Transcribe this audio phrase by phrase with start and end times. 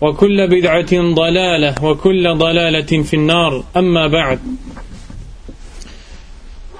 [0.00, 4.38] وكل بدعة ضلالة وكل ضلالة في النار أما بعد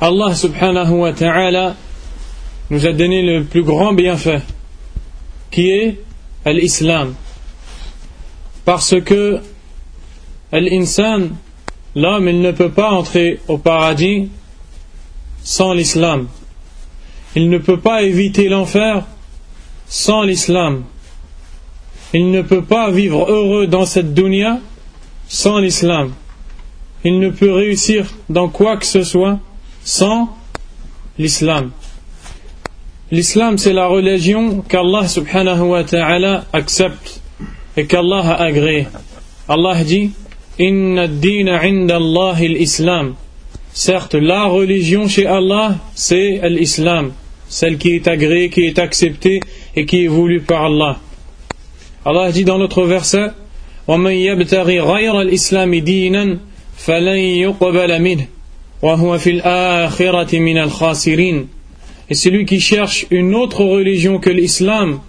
[0.01, 1.77] Allah subhanahu wa ta'ala
[2.69, 4.43] nous a donné le plus grand bienfait
[5.51, 5.97] qui est
[6.45, 7.15] l'islam
[8.65, 9.41] parce que
[10.53, 11.31] l'insan
[11.95, 14.29] l'homme il ne peut pas entrer au paradis
[15.43, 16.29] sans l'islam
[17.37, 19.07] il ne peut pas éviter l'enfer
[19.87, 20.85] sans l'islam
[22.14, 24.60] il ne peut pas vivre heureux dans cette dunya
[25.28, 26.12] sans l'islam.
[27.04, 29.40] Il ne peut réussir dans quoi que ce soit
[29.84, 30.30] sans
[31.18, 31.72] l'islam.
[33.12, 37.22] L'islam, c'est la religion qu'Allah subhanahu wa ta'ala accepte
[37.78, 38.88] et qu'Allah a agréé.
[39.48, 40.12] Allah dit
[40.60, 43.16] Inna dina inda Allah l'islam.
[43.72, 47.14] Certes, la religion chez Allah, c'est l'islam,
[47.48, 49.40] celle qui est agréée, qui est acceptée
[49.76, 50.98] et qui est voulue par Allah.
[52.05, 53.33] Allah dit dans notre verset
[53.89, 56.39] ومن يبتغي غير الإسلام دينا
[56.77, 58.27] فلن يقبل منه
[58.83, 61.49] وهو في الآخرة من الخاسرين
[62.11, 65.01] Et celui qui cherche une autre religion que l'islam,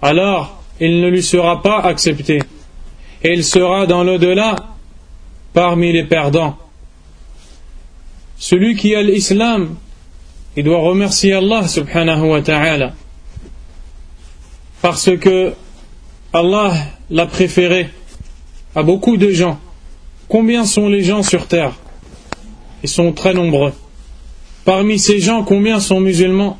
[0.00, 2.38] alors il ne lui sera pas accepté.
[3.22, 4.56] Et il sera dans l'au-delà
[5.52, 6.56] parmi les perdants.
[8.38, 9.76] Celui qui a l'islam,
[10.56, 12.94] il doit remercier Allah subhanahu wa ta'ala.
[14.80, 15.52] Parce que
[16.33, 16.73] Allah
[17.09, 17.89] l'a préféré
[18.73, 19.59] à beaucoup de gens.
[20.29, 21.73] Combien sont les gens sur terre?
[22.83, 23.73] Ils sont très nombreux.
[24.63, 26.57] Parmi ces gens, combien sont musulmans?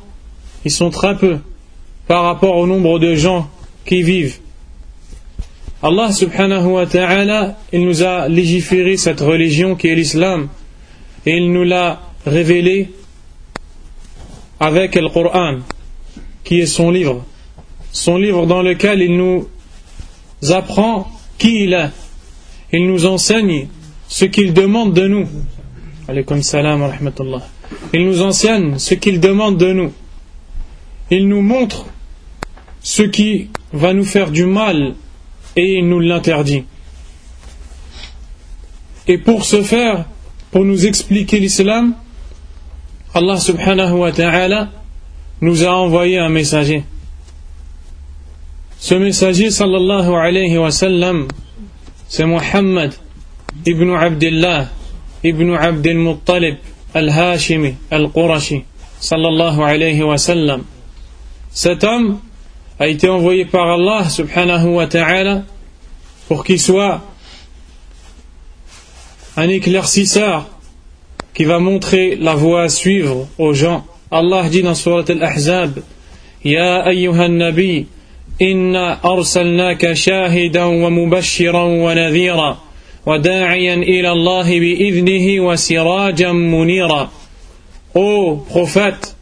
[0.66, 1.38] Ils sont très peu
[2.06, 3.48] par rapport au nombre de gens
[3.86, 4.38] qui vivent.
[5.82, 10.48] Allah subhanahu wa ta'ala, il nous a légiféré cette religion qui est l'islam
[11.24, 12.90] et il nous l'a révélé
[14.60, 15.60] avec le Coran
[16.44, 17.24] qui est son livre.
[17.90, 19.48] Son livre dans lequel il nous
[20.50, 21.08] apprend
[21.38, 21.90] qui il est.
[22.72, 23.68] Il nous enseigne
[24.08, 25.28] ce qu'il demande de nous.
[27.92, 29.92] Il nous enseigne ce qu'il demande de nous.
[31.10, 31.86] Il nous montre
[32.82, 34.94] ce qui va nous faire du mal
[35.56, 36.64] et il nous l'interdit.
[39.06, 40.06] Et pour ce faire,
[40.50, 41.94] pour nous expliquer l'islam,
[43.14, 44.70] Allah subhanahu wa ta'ala
[45.40, 46.84] nous a envoyé un messager.
[48.82, 51.28] Ce messager sallallahu alayhi wa sallam,
[52.08, 52.92] c'est Muhammad
[53.64, 54.70] ibn Abdullah
[55.22, 56.56] ibn Abdul Muttalib
[56.92, 58.64] al-Hashimi al-Qurashi
[58.98, 60.64] sallallahu alayhi wa sallam.
[61.52, 62.18] Cet homme
[62.80, 65.44] a été envoyé par Allah subhanahu wa ta'ala
[66.26, 67.02] pour qu'il soit
[69.36, 70.48] un éclaircisseur
[71.34, 73.86] qui va montrer la voie à suivre aux gens.
[74.10, 75.78] Allah dit dans Surat Al-Ahzab
[76.42, 77.86] Ya ayyuhan nabi
[78.41, 82.57] إنا أرسلناك شاهدا ومبشرا ونذيرا
[83.05, 87.09] وداعيا إلى الله بإذنه وسراجا منيرا
[87.95, 89.15] Ô prophète,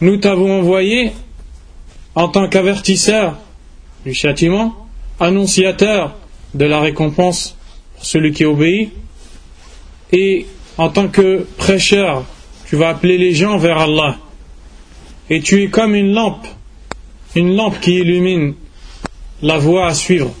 [0.00, 1.12] nous t'avons envoyé
[2.16, 3.38] en tant qu'avertisseur
[4.04, 4.74] du châtiment,
[5.20, 6.16] annonciateur
[6.54, 7.56] de la récompense
[7.94, 8.90] pour celui qui obéit,
[10.12, 10.46] et
[10.76, 12.24] en tant que prêcheur,
[12.66, 14.16] tu vas appeler les gens vers Allah.
[15.30, 16.46] Et tu es comme une lampe
[17.35, 18.53] une lampe qui illumine
[19.41, 20.33] la voie à suivre.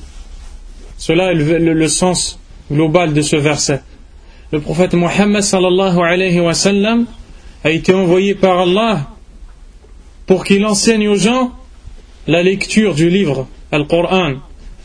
[0.97, 2.39] Cela est le, sens
[2.71, 3.81] global de ce verset.
[4.51, 7.05] Le prophète Mohammed sallallahu alayhi wa sallam
[7.63, 9.09] a été envoyé par Allah
[10.25, 11.51] pour qu'il enseigne aux gens
[12.27, 14.35] la lecture du livre Al-Qur'an,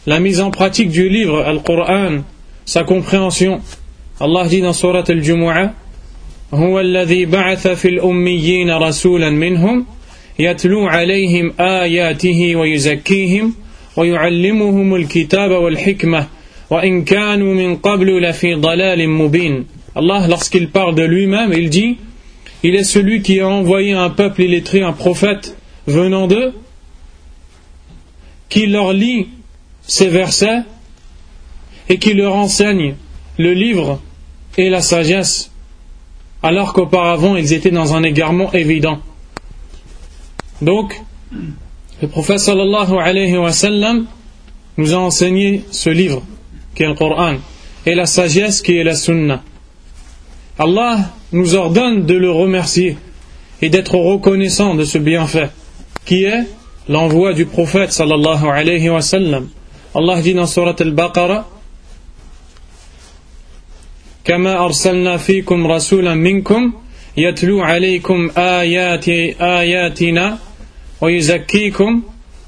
[0.06, 2.22] la mise en pratique du livre Al-Qur'an,
[2.64, 3.61] sa compréhension.
[4.19, 5.75] Allah dit dans sourate Al-Jumu'ah:
[6.52, 9.84] "Huwa alladhi ba'atha fil ummiyyin rasulan minhum"
[10.39, 13.53] يتلو عليهم آياته ويزكيهم
[13.97, 16.27] ويعلمهم الكتاب والحكمة
[16.69, 19.65] وإن كانوا من قبل لفي ضلال مبين
[19.95, 21.97] Allah, lorsqu'il parle de lui-même, il dit
[22.63, 25.55] Il est celui qui a envoyé un peuple illettré, un prophète
[25.85, 26.53] venant d'eux,
[28.50, 29.27] qui leur lit
[29.83, 30.61] ces versets
[31.89, 32.95] et qui leur enseigne
[33.38, 34.01] le livre
[34.57, 35.51] et la sagesse,
[36.41, 39.00] alors qu'auparavant ils étaient dans un égarement évident.
[40.61, 41.01] Donc,
[42.01, 44.05] le prophète sallallahu alayhi wa sallam
[44.77, 46.23] nous a enseigné ce livre,
[46.75, 47.35] qui est le Coran,
[47.85, 49.44] et la sagesse qui est la Sunna.
[50.57, 52.97] Allah nous ordonne de le remercier
[53.61, 55.50] et d'être reconnaissant de ce bienfait,
[56.05, 56.45] qui est
[56.89, 59.50] l'envoi du prophète sallallahu alayhi wa sallam.
[59.95, 61.47] Allah dit dans Surat al-Baqarah
[64.23, 66.73] كما أرسلنا فيكم رسولا منكم
[67.17, 69.09] يتلو عليكم آيات
[69.41, 70.38] آياتنا
[71.01, 72.01] ويزكيكم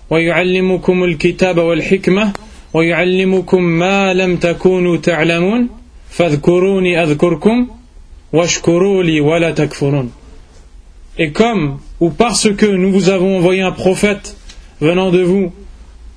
[0.10, 2.34] ويعلمكم الكتاب والحكمة
[2.74, 5.70] ويعلمكم ما لم تكونوا تعلمون
[6.10, 7.68] فاذكروني أذكركم
[8.34, 10.12] واشكروا لي ولا تكفرون
[11.18, 14.36] Et comme, ou parce que nous vous avons envoyé un prophète
[14.82, 15.54] venant de vous,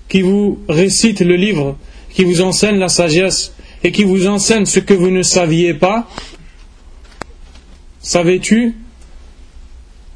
[0.08, 1.76] qui vous récite le livre,
[2.12, 3.54] qui vous enseigne la sagesse,
[3.84, 6.08] et qui vous enseigne ce que vous ne saviez pas,
[8.00, 8.74] savais-tu,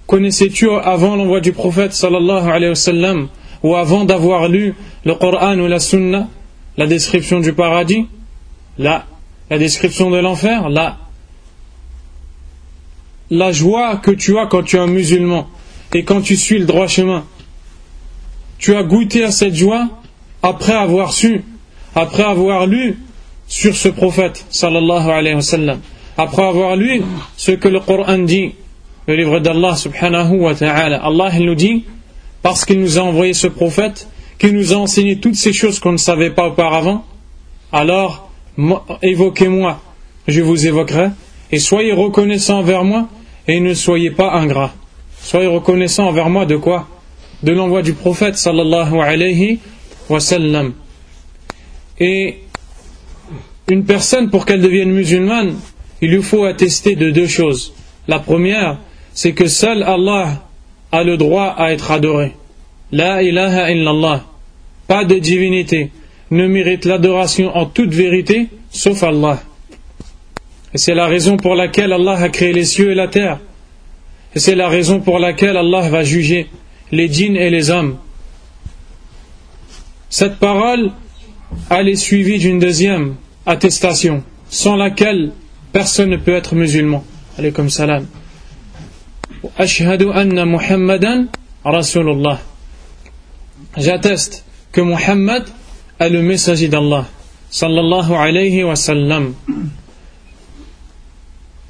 [0.07, 3.27] connaissais-tu avant l'envoi du prophète sallallahu alayhi wa sallam,
[3.61, 4.73] ou avant d'avoir lu
[5.05, 6.27] le Coran ou la Sunna,
[6.77, 8.07] la description du paradis?
[8.77, 9.05] Là.
[9.49, 10.69] La description de l'enfer?
[10.69, 10.97] Là.
[13.29, 15.47] La joie que tu as quand tu es musulman
[15.93, 17.25] et quand tu suis le droit chemin.
[18.57, 19.89] Tu as goûté à cette joie
[20.41, 21.43] après avoir su,
[21.95, 22.97] après avoir lu
[23.47, 25.79] sur ce prophète sallallahu alayhi wa sallam,
[26.17, 27.01] après avoir lu
[27.35, 28.53] ce que le Coran dit,
[29.07, 31.03] le livre d'Allah subhanahu wa ta'ala.
[31.03, 31.85] Allah nous dit,
[32.41, 34.07] parce qu'il nous a envoyé ce prophète,
[34.37, 37.05] qu'il nous a enseigné toutes ces choses qu'on ne savait pas auparavant,
[37.71, 38.29] alors
[39.01, 39.81] évoquez-moi,
[40.27, 41.09] je vous évoquerai,
[41.51, 43.07] et soyez reconnaissants envers moi,
[43.47, 44.73] et ne soyez pas ingrats.
[45.21, 46.87] Soyez reconnaissants envers moi de quoi?
[47.43, 49.59] De l'envoi du prophète sallallahu alayhi
[50.09, 50.73] wa sallam.
[51.99, 52.39] Et
[53.69, 55.55] une personne, pour qu'elle devienne musulmane,
[56.01, 57.73] il lui faut attester de deux choses.
[58.07, 58.79] La première,
[59.17, 60.43] c'est que seul Allah
[60.91, 62.33] a le droit à être adoré.
[62.91, 64.23] La ilaha illallah.
[64.87, 65.89] Pas de divinité
[66.29, 69.41] ne mérite l'adoration en toute vérité sauf Allah.
[70.71, 73.39] Et c'est la raison pour laquelle Allah a créé les cieux et la terre.
[74.35, 76.45] Et c'est la raison pour laquelle Allah va juger
[76.91, 77.97] les djinns et les hommes.
[80.11, 80.91] Cette parole,
[81.71, 83.15] elle est suivie d'une deuxième,
[83.47, 85.31] attestation, sans laquelle
[85.73, 87.03] personne ne peut être musulman.
[87.39, 88.05] Alaykum salam.
[89.57, 91.27] Ashhadu anna Muhammadan
[91.63, 92.39] Rasulullah.
[93.77, 95.45] J'atteste que Muhammad
[95.99, 97.05] est le messager d'Allah.
[97.49, 99.33] Sallallahu alayhi wa sallam.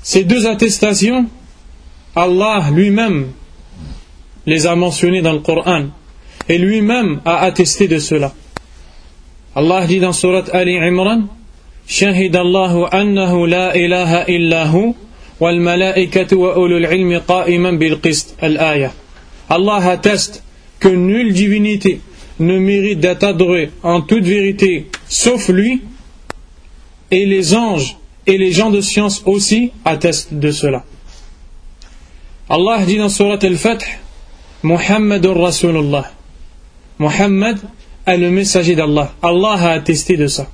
[0.02, 1.28] Ces deux attestations,
[2.16, 3.32] Allah lui-même
[4.46, 5.88] les a mentionnées dans le Coran
[6.48, 8.34] et lui-même a attesté de cela.
[9.56, 11.24] Allah dit dans Surat Ali Imran,
[11.88, 14.96] Shahid Allahu annahu la ilaha illahu
[19.50, 20.44] Allah atteste
[20.80, 22.02] que nulle divinité
[22.40, 25.82] ne mérite d'être adorée en toute vérité sauf lui
[27.12, 30.84] et les anges et les gens de science aussi attestent de cela.
[32.50, 33.86] Allah dit dans Surat Al-Fath
[34.64, 36.12] Muhammadur Rasulullah
[37.00, 37.60] Muhammad
[38.06, 39.14] est le messager d'Allah.
[39.22, 40.48] Allah a attesté de ça.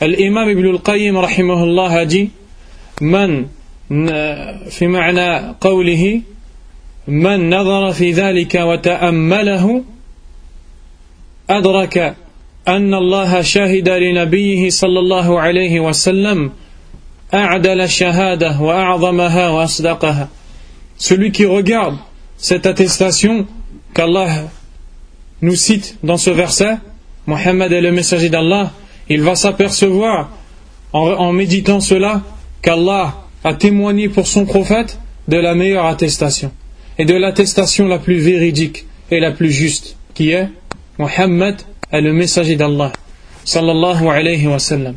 [0.00, 2.30] L'imam Ibn al-Qayyim a dit
[3.00, 3.46] Man
[4.70, 6.22] في معنى قوله
[7.08, 9.84] من نظر في ذلك وتأمله
[11.50, 12.16] أدرك
[12.68, 16.52] أن الله شهد لنبيه صلى الله عليه وسلم
[17.34, 20.28] أعدل الشهادة وأعظمها وأصدقها
[20.98, 21.96] Celui qui regarde
[22.36, 23.46] cette attestation
[23.94, 24.50] qu'Allah
[25.40, 26.76] nous cite dans ce verset,
[27.26, 28.70] Mohammed est le messager d'Allah,
[29.08, 30.28] il va s'apercevoir
[30.92, 32.20] en, méditant cela
[32.60, 36.52] qu'Allah a témoigné pour son prophète de la meilleure attestation
[36.98, 40.48] et de l'attestation la plus véridique et la plus juste qui est
[40.98, 41.56] Muhammad
[41.92, 42.92] est le messager d'Allah
[43.44, 44.94] sallallahu alayhi wa sallam.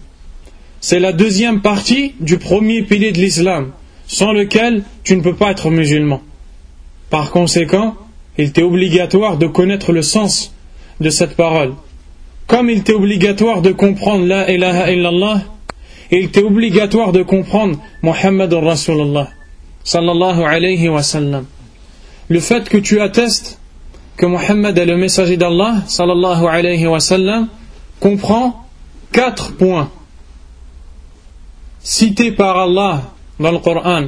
[0.82, 3.72] C'est la deuxième partie du premier pilier de l'islam
[4.06, 6.22] sans lequel tu ne peux pas être musulman.
[7.10, 7.96] Par conséquent,
[8.38, 10.54] il t'est obligatoire de connaître le sens
[11.00, 11.74] de cette parole.
[12.48, 15.42] Comme il t'est obligatoire de comprendre la ilaha illallah,
[16.20, 19.30] il t'est obligatoire de comprendre Muhammad Rasulullah
[19.84, 21.46] sallallahu alayhi wa sallam.
[22.30, 23.60] Le fait que tu attestes
[24.18, 27.48] que Muhammad est le messager d'Allah sallallahu alayhi wa sallam
[28.00, 28.66] comprend
[29.12, 29.90] quatre points
[31.82, 33.02] cités par Allah
[33.40, 34.06] dans le Coran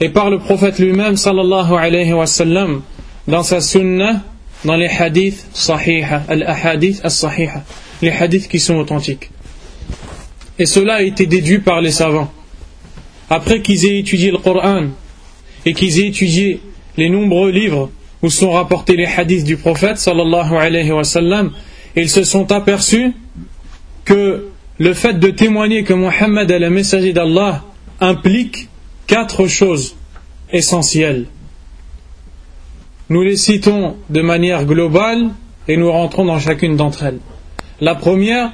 [0.00, 2.82] et par le prophète lui-même sallallahu alayhi wa sallam
[3.26, 4.22] dans sa sunnah
[4.64, 7.62] dans les hadiths sahiha al-ahadith as-sahiha
[8.02, 9.30] les hadiths qui sont authentiques
[10.58, 12.32] et cela a été déduit par les savants
[13.30, 14.86] après qu'ils aient étudié le Coran
[15.64, 16.60] et qu'ils aient étudié
[16.96, 17.90] les nombreux livres
[18.22, 21.52] où sont rapportés les hadiths du prophète sallallahu alayhi wa sallam
[21.96, 23.12] ils se sont aperçus
[24.04, 24.48] que
[24.78, 27.64] le fait de témoigner que Mohammed est le messager d'Allah
[28.00, 28.68] implique
[29.06, 29.96] quatre choses
[30.52, 31.26] essentielles.
[33.08, 35.30] Nous les citons de manière globale
[35.66, 37.18] et nous rentrons dans chacune d'entre elles.
[37.80, 38.52] La première,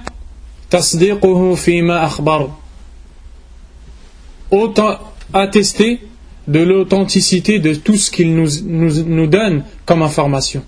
[0.75, 2.51] tasdiquhu fima akhbar.
[5.33, 6.01] Attester
[6.47, 10.63] de l'authenticité de tout ce qu'il nous, nous donne comme information.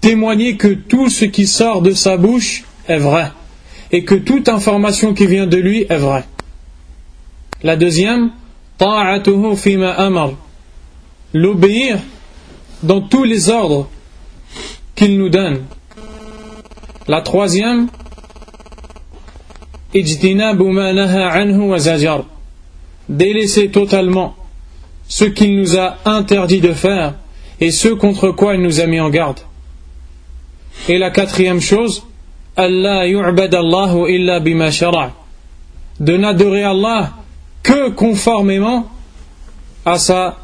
[0.00, 3.30] Témoigner que tout ce qui sort de sa bouche est vrai
[3.92, 6.24] et que toute information qui vient de lui est vraie.
[7.62, 8.32] La deuxième,
[11.32, 11.98] l'obéir
[12.82, 13.88] dans tous les ordres
[14.94, 15.60] qu'il nous donne.
[17.06, 17.88] La troisième,
[23.08, 24.36] délaisser totalement
[25.08, 27.14] ce qu'il nous a interdit de faire
[27.60, 29.40] et ce contre quoi il nous a mis en garde.
[30.88, 32.04] Et la quatrième chose,
[36.00, 37.12] de n'adorer Allah
[37.62, 38.88] que conformément
[39.84, 40.38] à sa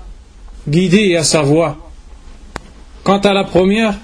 [0.68, 1.76] guidée et à sa voix.
[3.04, 3.94] Quant à la première,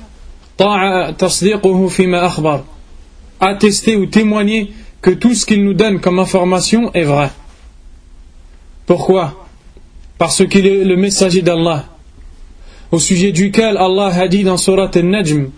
[3.40, 7.29] attester ou témoigner que tout ce qu'il nous donne comme information est vrai.
[8.85, 9.47] Pourquoi
[10.17, 11.85] Parce qu'il est le messager d'Allah,
[12.91, 15.51] au sujet duquel Allah a dit dans Surat Al-Najm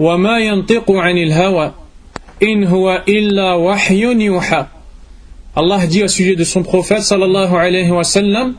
[0.00, 1.72] وما ينطق عن الهوى
[2.42, 4.66] إن هو إلا وحي يوحى
[5.56, 8.54] Allah dit au sujet de son prophète sallallahu alayhi wa sallam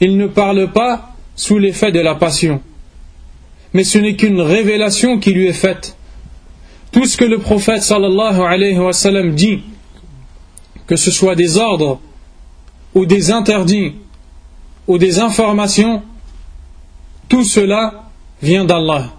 [0.00, 2.60] il ne parle pas sous l'effet de la passion
[3.72, 5.96] mais ce n'est qu'une révélation qui lui est faite
[6.95, 7.83] tout ce que le prophète
[9.35, 9.59] dit
[10.87, 11.99] que ce soit des ordres
[12.93, 13.95] ou des interdits
[14.87, 16.03] ou des informations
[17.27, 18.05] tout cela
[18.41, 19.11] vient d'Allah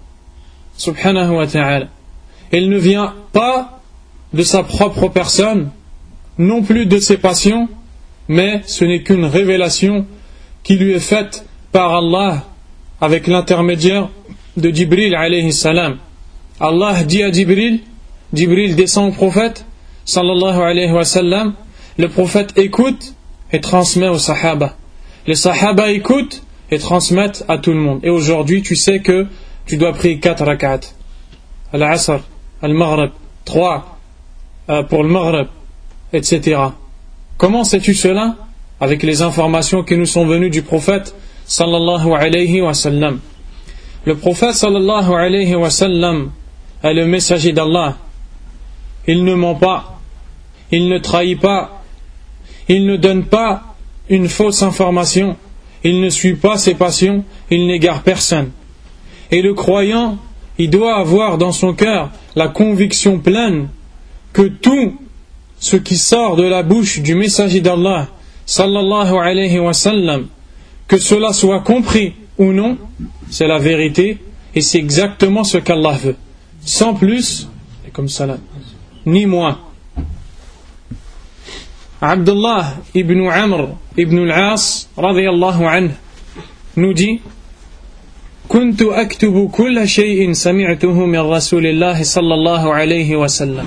[0.79, 1.89] subhanahu wa ta'ala.
[2.51, 3.81] Il ne vient pas
[4.33, 5.71] de sa propre personne,
[6.39, 7.69] non plus de ses passions,
[8.29, 10.07] mais ce n'est qu'une révélation
[10.63, 12.45] qui lui est faite par Allah
[13.03, 14.09] avec l'intermédiaire
[14.57, 15.99] de Jibril alayhi salam.
[16.59, 17.81] Allah dit à Jibril,
[18.33, 19.65] Jibril descend au prophète,
[20.05, 21.55] sallallahu alayhi wa sallam,
[21.99, 23.15] le prophète écoute
[23.53, 24.77] et transmet aux sahaba.
[25.27, 28.01] Les sahaba écoutent et transmettent à tout le monde.
[28.03, 29.27] Et aujourd'hui, tu sais que
[29.67, 30.81] tu dois prier 4 rak'at.
[31.73, 32.21] Al-Asr,
[32.63, 33.11] Al-Maghrib,
[33.45, 33.99] 3
[34.71, 35.49] euh, pour le Maghrib,
[36.13, 36.61] etc.
[37.37, 38.37] Comment sais-tu cela?
[38.81, 41.15] Avec les informations qui nous sont venues du prophète
[41.47, 43.21] sallallahu alayhi wa sallam.
[44.05, 46.31] Le prophète sallallahu alayhi wa sallam
[46.91, 47.97] est le messager d'Allah.
[49.07, 50.01] Il ne ment pas,
[50.73, 51.83] il ne trahit pas,
[52.69, 53.77] il ne donne pas
[54.09, 55.37] une fausse information,
[55.85, 58.51] il ne suit pas ses passions, il n'égare personne.
[59.31, 60.19] Et le croyant,
[60.59, 63.69] il doit avoir dans son cœur la conviction pleine
[64.33, 64.97] que tout
[65.59, 68.09] ce qui sort de la bouche du messager d'Allah,
[68.45, 70.27] sallallahu alayhi wa sallam,
[70.89, 72.79] que cela soit compris ou non,
[73.31, 74.19] c'est la vérité
[74.55, 76.17] et c'est exactement ce qu'Allah veut.
[76.67, 77.49] Sans plus,
[77.87, 78.27] et comme ça
[79.07, 79.59] ni moins.
[82.01, 85.91] Abdullah ibn Amr ibn al-As, anhu,
[86.77, 87.21] nous dit
[88.49, 93.67] كنت أكتب كل شيء سمعته من رسول الله صلى الله عليه وسلم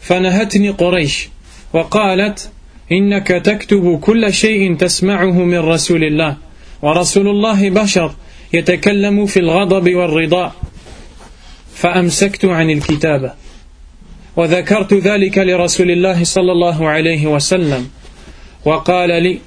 [0.00, 1.28] فنهتني قريش
[1.72, 2.50] وقالت
[2.92, 6.36] إنك تكتب كل شيء تسمعه من رسول الله
[6.82, 8.14] ورسول الله بشر
[8.52, 10.52] يتكلم في الغضب والرضا
[11.86, 13.32] فأمسكت عن الكتابة
[14.36, 17.88] وذكرت ذلك لرسول الله صلى الله عليه وسلم.
[18.64, 19.38] وقال لي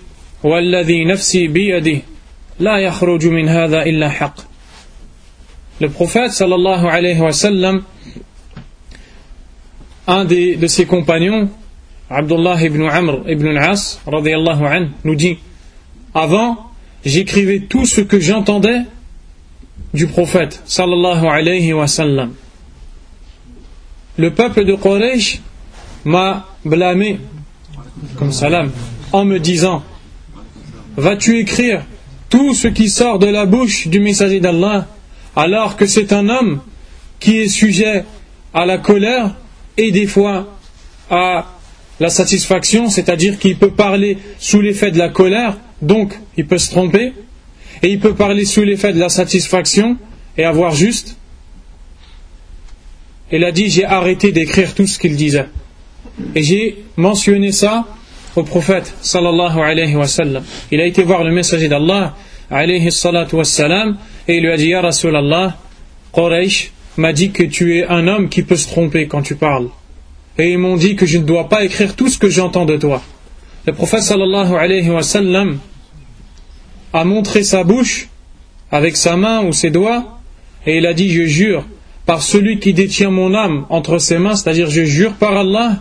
[0.44, 2.02] والذي نفسي بيده
[2.60, 4.36] لا يخرج من هذا إلا حق.
[5.82, 7.84] للبروفات صلى الله عليه وسلم
[10.08, 11.50] un des, de ses compagnons
[12.10, 15.38] Abdullah ibn Amr ibn As radiallahu anhu nous dit
[16.16, 16.72] avant
[17.06, 18.80] j'écrivais tout ce que j'entendais
[19.94, 22.34] du prophète sallallahu alayhi wa sallam.
[24.18, 25.40] Le peuple de Quraysh
[26.06, 27.20] m'a blâmé
[28.18, 28.72] comme salam
[29.12, 29.84] en me disant
[30.98, 31.84] Vas-tu écrire
[32.30, 34.88] tout ce qui sort de la bouche du messager d'Allah
[35.36, 36.62] alors que c'est un homme
[37.20, 38.06] qui est sujet
[38.54, 39.36] à la colère
[39.78, 40.58] et des fois
[41.10, 41.46] à
[42.00, 46.72] la satisfaction, c'est-à-dire qu'il peut parler sous l'effet de la colère, donc il peut se
[46.72, 47.14] tromper,
[47.82, 49.98] et il peut parler sous l'effet de la satisfaction
[50.38, 51.18] et avoir juste.
[53.32, 55.46] Il a dit j'ai arrêté d'écrire tout ce qu'il disait.
[56.36, 57.86] Et j'ai mentionné ça
[58.36, 60.44] au prophète sallallahu alayhi wa sallam.
[60.72, 62.16] Il a été voir le messager d'Allah
[62.50, 62.90] alayhi
[63.32, 63.44] wa
[64.28, 65.58] et il lui a dit Ya Rasulallah,
[66.14, 69.70] Quraysh m'a dit que tu es un homme qui peut se tromper quand tu parles.
[70.38, 72.78] Et ils m'ont dit que je ne dois pas écrire tout ce que j'entends de
[72.78, 73.02] toi.
[73.66, 74.90] Le prophète alayhi
[76.94, 78.10] a montré sa bouche
[78.72, 80.20] avec sa main ou ses doigts
[80.66, 81.66] et il a dit Je jure
[82.06, 85.78] par celui qui détient mon âme entre ses mains, c'est-à-dire je jure par Allah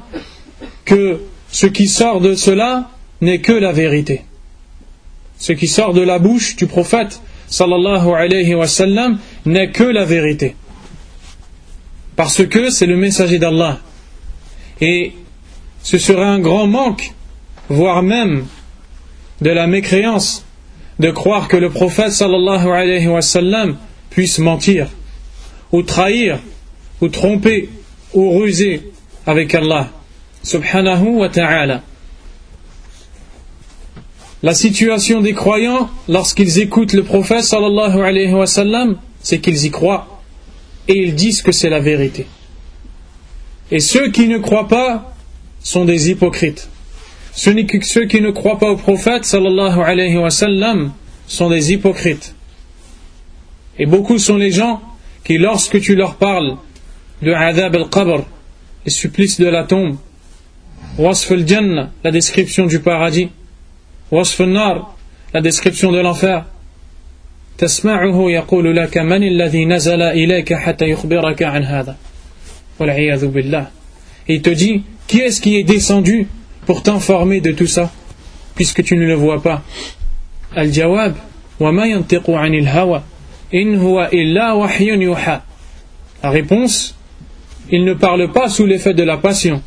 [0.84, 4.24] que ce qui sort de cela n'est que la vérité.
[5.38, 10.04] Ce qui sort de la bouche du prophète sallallahu alayhi wa sallam n'est que la
[10.04, 10.54] vérité.
[12.16, 13.78] Parce que c'est le messager d'Allah.
[14.80, 15.12] Et
[15.82, 17.12] ce serait un grand manque,
[17.68, 18.44] voire même
[19.40, 20.44] de la mécréance,
[20.98, 23.76] de croire que le prophète sallallahu alayhi wa sallam
[24.10, 24.88] puisse mentir,
[25.72, 26.40] ou trahir,
[27.00, 27.68] ou tromper,
[28.14, 28.90] ou ruser
[29.26, 29.90] avec Allah
[30.42, 31.82] subhanahu wa ta'ala.
[34.42, 39.70] La situation des croyants lorsqu'ils écoutent le prophète sallallahu alayhi wa sallam, c'est qu'ils y
[39.70, 40.22] croient
[40.86, 42.26] et ils disent que c'est la vérité.
[43.70, 45.14] Et ceux qui ne croient pas
[45.62, 46.68] sont des hypocrites.
[47.33, 50.93] Ceux qui ne croient pas au prophète sallallahu alayhi wa sallam
[51.27, 52.35] sont des hypocrites.
[53.79, 54.81] Et beaucoup sont les gens
[55.23, 56.57] qui, lorsque tu leur parles
[57.21, 58.23] de adab al-qabr,
[58.85, 59.97] les supplices de la tombe,
[60.97, 63.29] wasf al-jannah, la description du paradis,
[64.11, 64.95] wasf al-nar,
[65.33, 66.45] la description de l'enfer,
[67.57, 71.97] تسمعه يقول لك من الذي نزل إليك حتى يخبرك عن هذا
[72.79, 76.27] et il te dit, qui est-ce qui est descendu
[76.68, 77.90] pour t'informer de tout ça,
[78.54, 79.62] puisque tu ne le vois pas.
[80.54, 81.14] Al-Jawab,
[86.22, 86.94] La réponse,
[87.70, 89.62] il ne parle pas sous l'effet de la passion,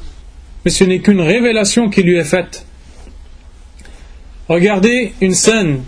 [0.64, 2.68] mais ce n'est qu'une révélation qui lui est faite.
[4.48, 5.82] Regardez une scène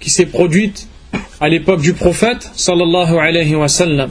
[0.00, 0.88] qui s'est produite
[1.40, 4.10] à l'époque du prophète sallallahu alayhi wa sallam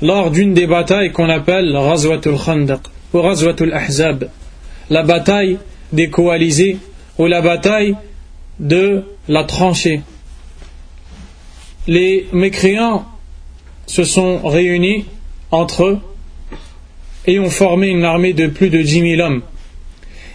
[0.00, 2.82] lors d'une des batailles qu'on appelle Razwatul Khandaq
[3.12, 4.28] ou Razwatul Ahzab,
[4.90, 5.58] la bataille
[5.92, 6.10] des
[7.18, 7.94] ou la bataille
[8.60, 10.00] de la tranchée.
[11.86, 13.06] Les mécréants
[13.86, 15.06] se sont réunis
[15.50, 15.98] entre eux
[17.26, 19.42] et ont formé une armée de plus de dix mille hommes.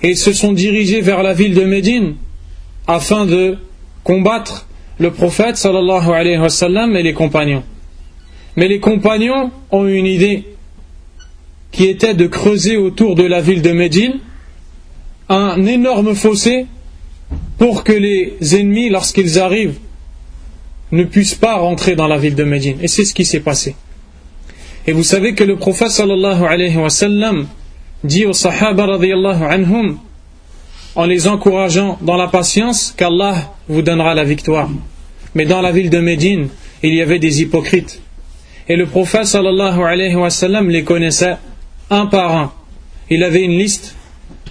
[0.02, 2.16] Et ils se sont dirigés vers la ville de Médine
[2.88, 3.58] afin de
[4.04, 4.68] combattre
[5.00, 5.56] le prophète
[6.96, 7.63] et les compagnons.
[8.56, 10.44] Mais les compagnons ont une idée
[11.72, 14.20] qui était de creuser autour de la ville de Médine
[15.30, 16.66] un énorme fossé
[17.58, 19.78] pour que les ennemis, lorsqu'ils arrivent,
[20.92, 22.78] ne puissent pas rentrer dans la ville de Médine.
[22.82, 23.76] Et c'est ce qui s'est passé.
[24.86, 27.48] Et vous savez que le prophète sallallahu alayhi wa sallam
[28.04, 29.98] dit aux sahaba radiyallahu anhum
[30.96, 34.70] en les encourageant dans la patience qu'Allah vous donnera la victoire.
[35.36, 36.50] Mais dans la ville de Médine,
[36.84, 38.02] il y avait des hypocrites
[38.68, 41.36] et le prophète sallallahu alayhi wa sallam les connaissait
[41.90, 42.54] un par un.
[43.10, 43.96] Il avait une liste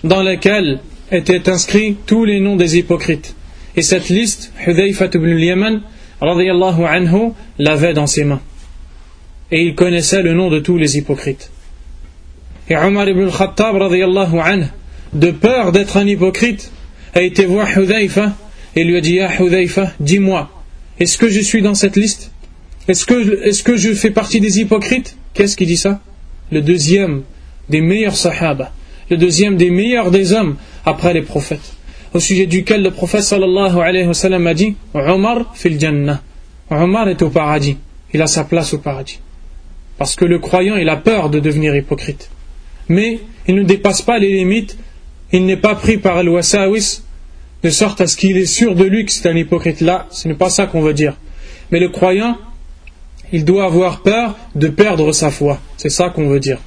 [0.05, 3.35] dans laquelle étaient inscrits tous les noms des hypocrites.
[3.77, 5.83] Et cette liste, Hudayfa ibn al-Yaman
[6.21, 8.41] anhu l'avait dans ses mains.
[9.51, 11.51] Et il connaissait le nom de tous les hypocrites.
[12.69, 14.67] Et Omar ibn al-Khattab anhu,
[15.13, 16.71] de peur d'être un hypocrite,
[17.15, 18.35] a été voir Hudayfa
[18.75, 20.51] et lui a dit Ah Hudayfa, dis-moi,
[20.99, 22.31] est-ce que je suis dans cette liste?
[22.89, 25.17] Est-ce que, je fais partie des hypocrites?
[25.35, 26.01] Qu'est-ce qui dit ça?
[26.51, 27.23] Le deuxième
[27.69, 28.73] des meilleurs sahaba,
[29.11, 31.75] le deuxième des meilleurs des hommes après les prophètes,
[32.15, 36.21] au sujet duquel le prophète sallallahu alayhi wa sallam a dit Omar fil jannah.
[36.71, 37.77] Omar est au paradis,
[38.13, 39.21] il a sa place au paradis.
[39.99, 42.31] Parce que le croyant, il a peur de devenir hypocrite.
[42.89, 44.77] Mais il ne dépasse pas les limites,
[45.33, 47.03] il n'est pas pris par le wasawis,
[47.63, 49.81] de sorte à ce qu'il est sûr de lui que c'est un hypocrite.
[49.81, 51.17] Là, ce n'est pas ça qu'on veut dire.
[51.71, 52.37] Mais le croyant,
[53.33, 55.61] il doit avoir peur de perdre sa foi.
[55.77, 56.59] C'est ça qu'on veut dire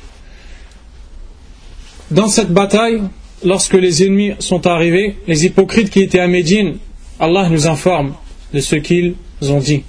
[2.10, 3.02] Dans cette bataille,
[3.44, 6.78] lorsque les ennemis sont arrivés, les hypocrites qui étaient à Médine,
[7.18, 8.14] Allah nous informe
[8.52, 9.84] de ce qu'ils ont dit.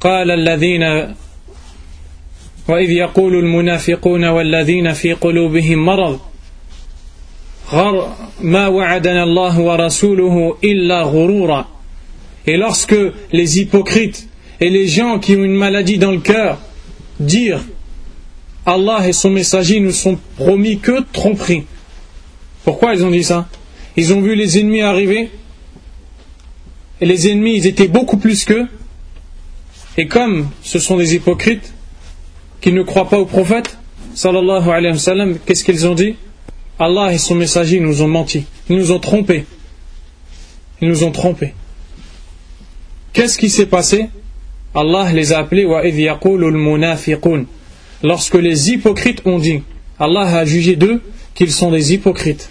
[0.00, 1.14] قال الذين
[2.68, 6.18] وإذ يقول المنافقون والذين في قلوبهم مرض
[8.40, 11.66] ما وعدنا الله ورسوله إلا غرورا
[12.46, 12.96] Et lorsque
[13.32, 14.28] les hypocrites
[14.60, 16.58] et les gens qui ont une maladie dans le cœur
[17.20, 17.60] disent
[18.67, 21.63] Allah et son messager nous sont promis que tromperie.
[22.65, 23.47] Pourquoi ils ont dit ça?
[23.95, 25.31] Ils ont vu les ennemis arriver
[26.99, 28.67] et les ennemis ils étaient beaucoup plus qu'eux.
[29.95, 31.73] Et comme ce sont des hypocrites
[32.59, 33.77] qui ne croient pas au prophète,
[34.15, 36.17] sallallahu alayhi wa qu'est-ce qu'ils ont dit?
[36.77, 39.45] Allah et son messager nous ont menti, ils nous ont trompés.
[40.81, 41.53] Ils nous ont trompés.
[43.13, 44.09] Qu'est-ce qui s'est passé?
[44.75, 45.65] Allah les a appelés
[48.02, 49.62] Lorsque les hypocrites ont dit,
[49.98, 51.00] Allah a jugé d'eux
[51.34, 52.50] qu'ils sont des hypocrites.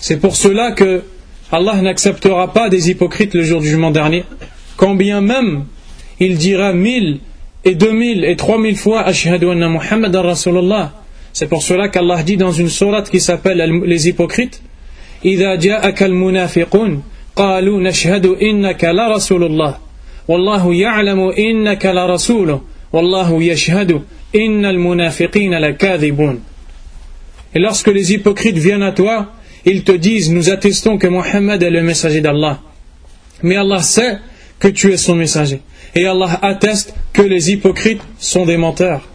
[0.00, 1.02] C'est pour cela que
[1.50, 4.24] Allah n'acceptera pas des hypocrites le jour du jugement dernier,
[4.76, 5.66] quand bien même
[6.18, 7.20] il dira mille
[7.64, 10.92] et deux mille et trois mille fois Ashhadu anna Muhammad Rasulullah.
[11.32, 14.62] C'est pour cela qu'Allah dit dans une sourate qui s'appelle Les hypocrites
[15.24, 17.02] إذا جاءك المنافقون
[17.36, 19.78] قالوا نشهد إنك لرسول الله
[20.28, 22.60] والله يعلم إنك لرسوله
[22.93, 24.01] Wallahu yashhadu
[24.33, 24.77] innal.
[27.55, 29.33] Et lorsque les hypocrites viennent à toi,
[29.65, 32.61] ils te disent Nous attestons que Mohammed est le messager d'Allah.
[33.43, 34.17] Mais Allah sait
[34.59, 35.61] que tu es son messager.
[35.95, 39.07] Et Allah atteste que les hypocrites sont des menteurs.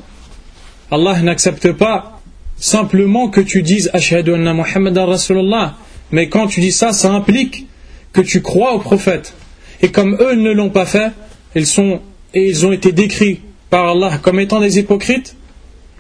[0.91, 2.21] Allah n'accepte pas
[2.57, 5.77] simplement que tu dises Ashhadu anna Muhammadan Rasulullah.
[6.11, 7.67] Mais quand tu dis ça, ça implique
[8.13, 9.35] que tu crois au prophète.
[9.81, 11.13] Et comme eux ne l'ont pas fait,
[11.55, 12.01] ils, sont,
[12.35, 13.41] et ils ont été décrits
[13.72, 15.36] par Allah comme étant des hypocrites,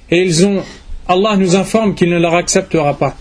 [0.09, 0.63] et ils ont
[1.07, 3.15] Allah nous informe qu'il ne leur acceptera pas.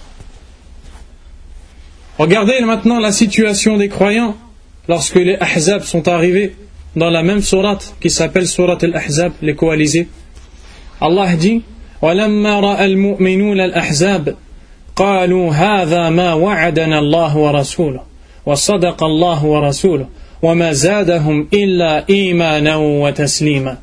[2.19, 4.37] Regardez maintenant la situation des croyants
[4.89, 6.57] lorsque les Ahzab sont arrivés
[6.97, 10.09] dans la même sourate qui s'appelle sourate al-Ahzab, les coalisés.
[11.01, 11.63] Allah dit
[12.03, 14.37] ولما رأى المؤمنون الأحزاب
[14.97, 18.01] قالوا هذا ما وعدنا الله ورسوله
[18.47, 20.09] وصدق الله ورسوله
[20.43, 23.79] وما زادهم إلا إيمانا وتسليما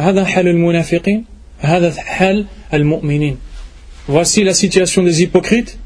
[0.00, 1.24] هذا حال المنافقين
[1.60, 3.36] هذا حال المؤمنين
[4.08, 5.78] Voici la situation des hypocrites,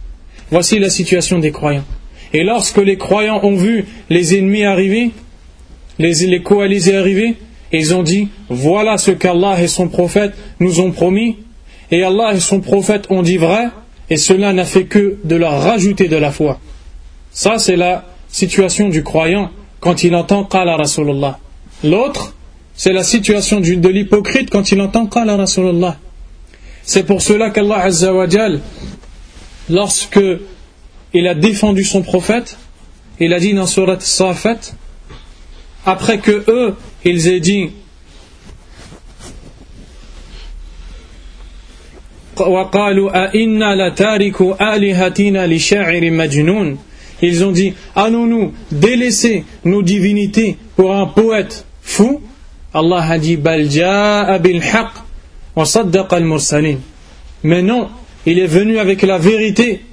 [0.51, 1.87] voici la situation des croyants.
[2.35, 5.11] Et lorsque les croyants ont vu les ennemis arriver,
[5.99, 7.37] les, les coalisés arriver,
[7.73, 11.39] ils ont dit Voilà ce qu'Allah et son prophète nous ont promis,
[11.91, 13.69] et Allah et son prophète ont dit vrai,
[14.11, 16.61] et cela n'a fait que de leur rajouter de la foi.
[17.33, 21.39] Ça, c'est la situation du croyant quand il entend Qala Rasulullah.
[21.85, 22.34] L'autre,
[22.76, 25.98] c'est la situation de l'hypocrite quand il entend Qala Rasulullah.
[26.84, 28.62] C'est pour cela qu'Allah Azzawajal,
[29.70, 30.20] lorsque
[31.14, 32.58] il a défendu son prophète,
[33.20, 34.60] il a dit dans Surat Safat,
[35.86, 37.70] après que eux, ils aient dit
[47.22, 52.22] Ils ont dit Allons-nous délaisser nos divinités pour un poète fou?
[52.76, 53.40] Allah a dit
[57.44, 57.90] Mais non,
[58.26, 59.86] il est venu avec la vérité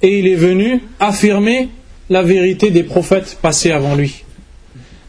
[0.00, 1.70] et il est venu affirmer
[2.08, 4.22] la vérité des prophètes passés avant lui.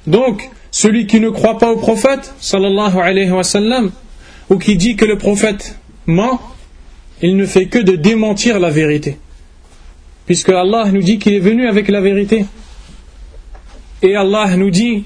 [0.07, 3.91] Donc, celui qui ne croit pas au prophète, sallallahu alayhi wa sallam,
[4.49, 6.41] ou qui dit que le prophète ment,
[7.21, 9.19] il ne fait que de démentir la vérité.
[10.25, 12.45] Puisque Allah nous dit qu'il est venu avec la vérité.
[14.01, 15.03] Et Allah nous dit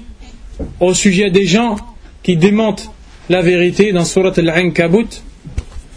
[0.80, 1.76] au sujet des gens
[2.23, 2.91] qui démentent
[3.29, 5.21] la vérité dans Surat Al-Ankabut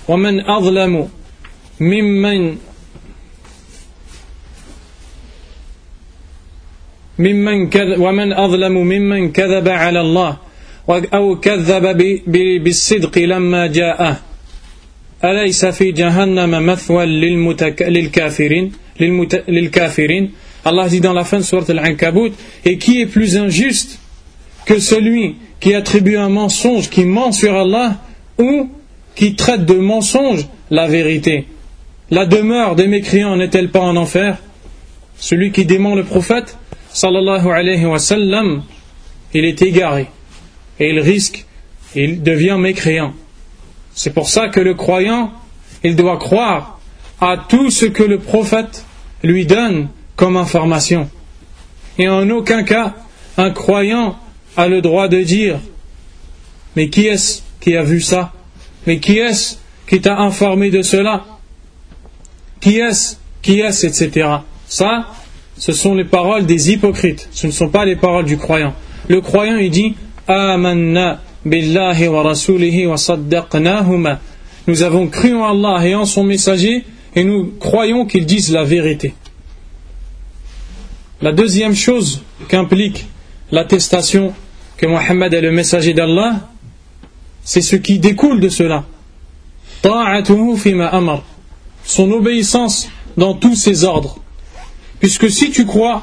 [0.08, 1.08] وَمَنْ أَظْلَمُ
[1.80, 2.56] مِمَّنْ
[7.18, 10.36] ممن كذب ومن أظلم ممن كذب على الله
[10.90, 12.22] أو كذب
[12.62, 14.16] بالصدق لما جاءه
[15.24, 17.06] أليس في جهنم مثوى
[17.80, 18.72] للكافرين
[19.48, 20.30] للكافرين
[20.64, 22.32] Allah dit dans la fin de Surat Al-Ankabut
[22.64, 23.98] et qui est plus injuste
[24.66, 27.95] que celui qui attribue un mensonge, qui ment sur Allah
[28.37, 28.69] ou
[29.15, 31.47] qui traite de mensonge la vérité.
[32.11, 34.39] La demeure des mécréants n'est-elle pas en enfer?
[35.17, 36.57] Celui qui dément le prophète
[36.89, 38.63] sallallahu alayhi wa sallam,
[39.33, 40.07] il est égaré
[40.81, 41.45] et il risque,
[41.95, 43.13] il devient mécréant.
[43.95, 45.31] C'est pour ça que le croyant,
[45.81, 46.81] il doit croire
[47.21, 48.83] à tout ce que le prophète
[49.23, 51.09] lui donne comme information.
[51.97, 52.95] Et en aucun cas,
[53.37, 54.17] un croyant
[54.55, 55.59] a le droit de dire
[56.75, 58.33] Mais qui est-ce qui a vu ça?
[58.87, 61.25] Mais qui est-ce qui t'a informé de cela?
[62.59, 64.29] Qui est-ce Qui est-ce etc.
[64.67, 65.07] Ça,
[65.57, 67.29] ce sont les paroles des hypocrites.
[67.31, 68.73] Ce ne sont pas les paroles du croyant.
[69.07, 69.95] Le croyant, il dit
[70.27, 72.95] Amanna billahi wa rasulihi wa.
[74.65, 76.85] Nous avons cru en Allah et en son messager
[77.15, 79.13] et nous croyons qu'ils disent la vérité.
[81.21, 83.05] La deuxième chose qu'implique
[83.51, 84.33] l'attestation
[84.77, 86.49] que Mohammed est le messager d'Allah,
[87.43, 88.85] c'est ce qui découle de cela.
[91.85, 94.17] Son obéissance dans tous ses ordres.
[94.99, 96.01] Puisque si tu crois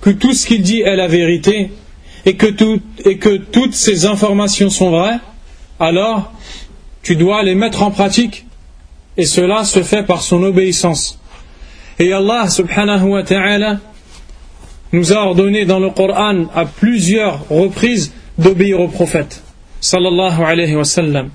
[0.00, 1.72] que tout ce qu'il dit est la vérité
[2.26, 2.46] et que,
[3.04, 5.18] et que toutes ces informations sont vraies,
[5.80, 6.32] alors
[7.02, 8.46] tu dois les mettre en pratique
[9.16, 11.18] et cela se fait par son obéissance.
[11.98, 13.80] Et Allah subhanahu wa ta'ala
[14.93, 19.43] nous a ordonné dans le Coran à plusieurs reprises d'obéir au prophète
[19.81, 21.29] sallallahu alayhi wa sallam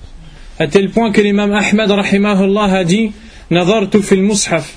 [0.58, 3.12] à tel point que l'imam Ahmad rahimahullah a dit
[3.52, 4.76] نظرت في المصحف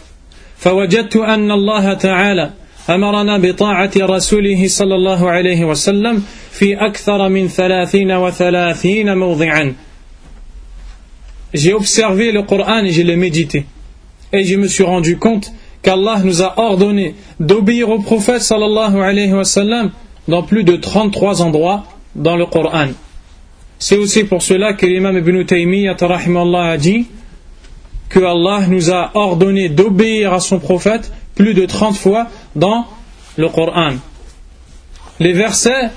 [0.57, 2.51] فوجدت أن الله تعالى
[2.89, 9.73] أمرنا بطاعة رسوله صلى الله عليه وسلم في أكثر من ثلاثين وثلاثين موضعا
[11.53, 13.65] J'ai observé le Coran et je l'ai médité.
[14.33, 19.32] Et je me suis rendu compte qu'Allah nous a ordonné d'obéir au prophète sallallahu alayhi
[19.32, 19.90] wa sallam
[20.28, 22.88] dans plus de 33 endroits dans le Coran.
[23.78, 27.06] C'est aussi pour cela que l'imam Ibn Taymiyyah a dit
[28.10, 32.86] que Allah nous a ordonné d'obéir à son prophète plus de 30 fois dans
[33.36, 33.92] le Coran.
[35.18, 35.90] Les versets,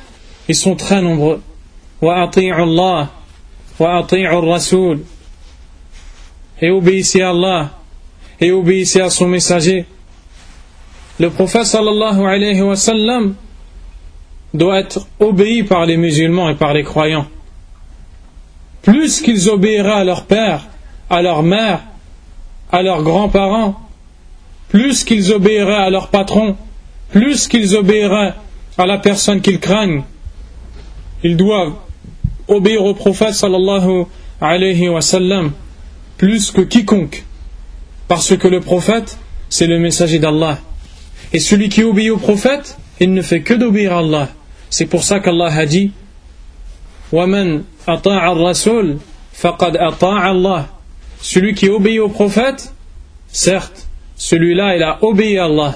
[0.48, 1.42] ils sont très nombreux.
[2.02, 3.10] Wa Allah,
[3.80, 4.06] wa
[4.42, 5.02] Rasul.
[6.62, 7.72] Et obéissez à Allah,
[8.44, 9.86] et obéissez à son messager.
[11.18, 13.36] Le prophète sallallahu alayhi wa sallam
[14.54, 17.26] doit être obéi par les musulmans et par les croyants.
[18.82, 20.68] Plus qu'ils obéiraient à leur père,
[21.10, 21.84] à leur mère,
[22.70, 23.80] à leurs grands-parents,
[24.68, 26.58] plus qu'ils obéiraient à leur patron,
[27.12, 28.34] plus qu'ils obéiraient
[28.78, 30.04] à la personne qu'ils craignent,
[31.24, 31.76] ils doivent
[32.50, 34.04] obéir au prophète sallallahu
[34.42, 35.54] alayhi wa sallam
[36.18, 37.24] plus que quiconque.
[38.08, 39.18] Parce que le prophète,
[39.50, 40.60] c'est le messager d'Allah.
[41.32, 44.30] Et celui qui obéit au prophète, il ne fait que d'obéir à Allah.
[44.70, 45.92] C'est pour ça qu'Allah a dit
[51.22, 52.74] Celui qui obéit au prophète,
[53.32, 55.76] certes, celui-là, il a obéi à Allah.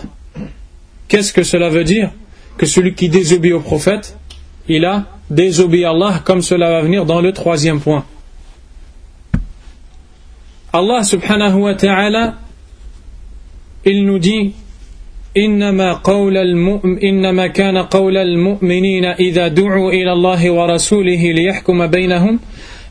[1.07, 2.11] Qu'est-ce que cela veut dire?
[2.57, 4.17] Que celui qui désobéit au prophète,
[4.67, 8.05] il a désobéi à Allah, comme cela va venir dans le troisième point.
[10.77, 12.35] Allah subhanahu wa ta'ala,
[13.85, 14.53] il nous dit
[15.37, 22.39] إنما قول المؤمن إنما كان قول المؤمنين إذا دعوا إلى الله ورسوله ليحكم بينهم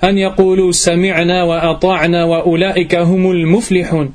[0.05, 4.13] أن يقولوا سمعنا وأطعنا وأولئك هم المفلحون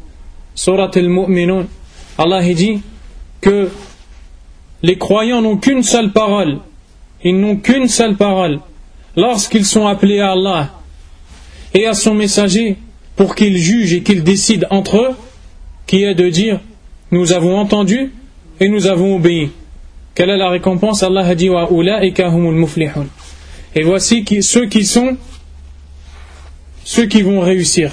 [0.55, 1.67] سورة المؤمنون
[2.17, 2.81] Allah dit
[3.41, 3.69] que
[4.83, 6.59] les croyants n'ont qu'une seule parole
[7.23, 8.59] ils n'ont qu'une seule parole
[9.17, 10.69] lorsqu'ils sont appelés à Allah
[11.73, 12.77] et à son messager
[13.15, 15.15] pour qu'ils jugent et qu'ils décident entre eux
[15.87, 16.59] qui est de dire
[17.11, 18.11] nous avons entendu
[18.59, 19.51] et nous avons obéi.
[20.15, 21.03] Quelle est la récompense?
[21.03, 21.49] Allah a dit
[23.75, 25.17] Et voici ceux qui sont
[26.83, 27.91] ceux qui vont réussir.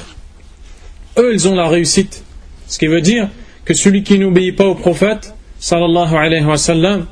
[1.19, 2.25] Eux, ils ont la réussite.
[2.67, 3.29] Ce qui veut dire
[3.65, 7.07] que celui qui n'obéit pas au prophète, sallallahu alayhi wa sallam,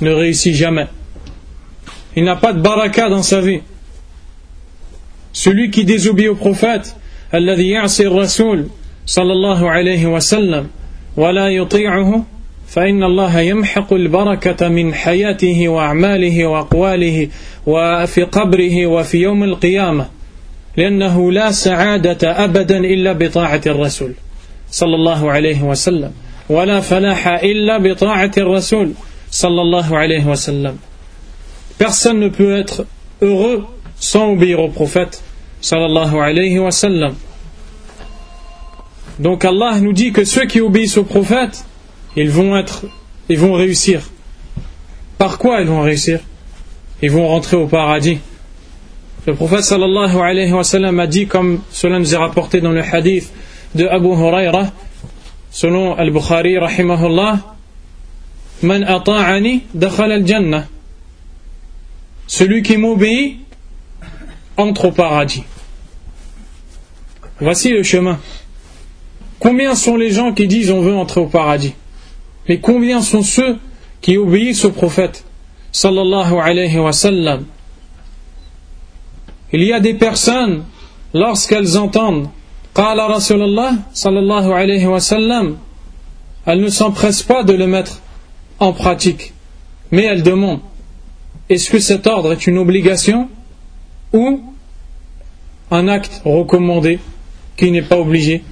[0.00, 0.86] ne réussit jamais.
[2.16, 3.60] Il n'a pas de baraka dans sa vie.
[5.32, 6.96] Celui qui désobéit au prophète,
[7.36, 8.66] الذي يعصي الرسول
[9.06, 10.68] صلى الله عليه وسلم
[11.16, 12.24] ولا يطيعه
[12.68, 17.28] فإن الله يمحق البركة من حياته وأعماله وأقواله
[17.66, 20.06] وفي قبره وفي يوم القيامة
[20.76, 24.12] لأنه لا سعادة أبدا إلا بطاعة الرسول
[24.70, 26.12] صلى الله عليه وسلم
[26.48, 28.92] ولا فلاح إلا بطاعة الرسول
[29.30, 30.76] صلى الله عليه وسلم
[31.78, 32.86] Personne ne peut être
[33.20, 33.66] heureux
[34.00, 35.22] sans obéir au prophète
[35.60, 37.14] sallallahu alayhi wa sallam.
[39.18, 41.64] Donc Allah nous dit que ceux qui obéissent au prophète
[42.16, 42.86] ils vont être,
[43.28, 44.00] ils vont réussir.
[45.18, 46.20] Par quoi ils vont réussir?
[47.02, 48.18] Ils vont rentrer au paradis.
[49.26, 52.82] Le prophète sallallahu alayhi wa sallam a dit, comme cela nous est rapporté dans le
[52.82, 53.30] hadith
[53.74, 54.72] de Abu Huraira,
[55.50, 57.56] selon Al-Bukhari rahimahullah,
[58.62, 60.66] Man ata'ani al-jannah.
[62.26, 63.38] Celui qui m'obéit
[64.56, 65.44] entre au paradis.
[67.38, 68.18] Voici le chemin.
[69.38, 71.74] Combien sont les gens qui disent on veut entrer au paradis?
[72.48, 73.58] Mais combien sont ceux
[74.00, 75.24] qui obéissent au prophète
[75.72, 76.32] sallallahu
[79.52, 80.64] Il y a des personnes,
[81.12, 82.28] lorsqu'elles entendent
[82.74, 85.56] Qala Rasulallah sallallahu alayhi wa sallam,
[86.44, 88.00] elles ne s'empressent pas de le mettre
[88.58, 89.32] en pratique,
[89.90, 90.60] mais elles demandent
[91.48, 93.28] est-ce que cet ordre est une obligation
[94.12, 94.42] ou
[95.70, 96.98] un acte recommandé
[97.56, 98.42] qui n'est pas obligé?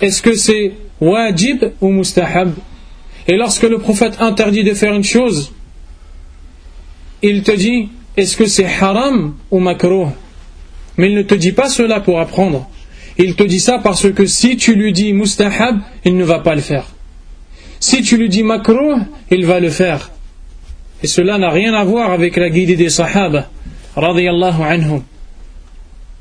[0.00, 2.54] Est-ce que c'est wajib ou mustahab?
[3.26, 5.52] Et lorsque le prophète interdit de faire une chose,
[7.22, 10.08] il te dit est-ce que c'est haram ou makruh?
[10.96, 12.68] Mais il ne te dit pas cela pour apprendre.
[13.18, 16.54] Il te dit ça parce que si tu lui dis mustahab, il ne va pas
[16.54, 16.86] le faire.
[17.80, 18.96] Si tu lui dis makruh,
[19.30, 20.10] il va le faire.
[21.02, 23.50] Et cela n'a rien à voir avec la guidée des sahaba,
[23.96, 25.02] radiyallahu anhum.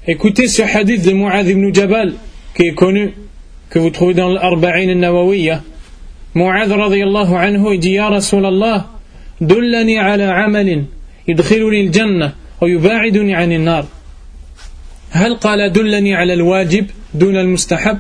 [0.08, 2.16] Écoutez ce hadith de Mu'adh ibn Jabal,
[2.56, 3.14] qui est connu,
[3.74, 5.64] que vous trouvez dans l'Arba'in al-Nawawiyya.
[6.36, 8.86] Mu'adh radiyallahu anhu, il dit, Ya Rasulallah,
[9.42, 10.86] dullani ala amalin,
[11.28, 13.86] يدخلني الجنة ويباعدني عن النار
[15.12, 17.98] هل قال دلني على الواجب دون المستحب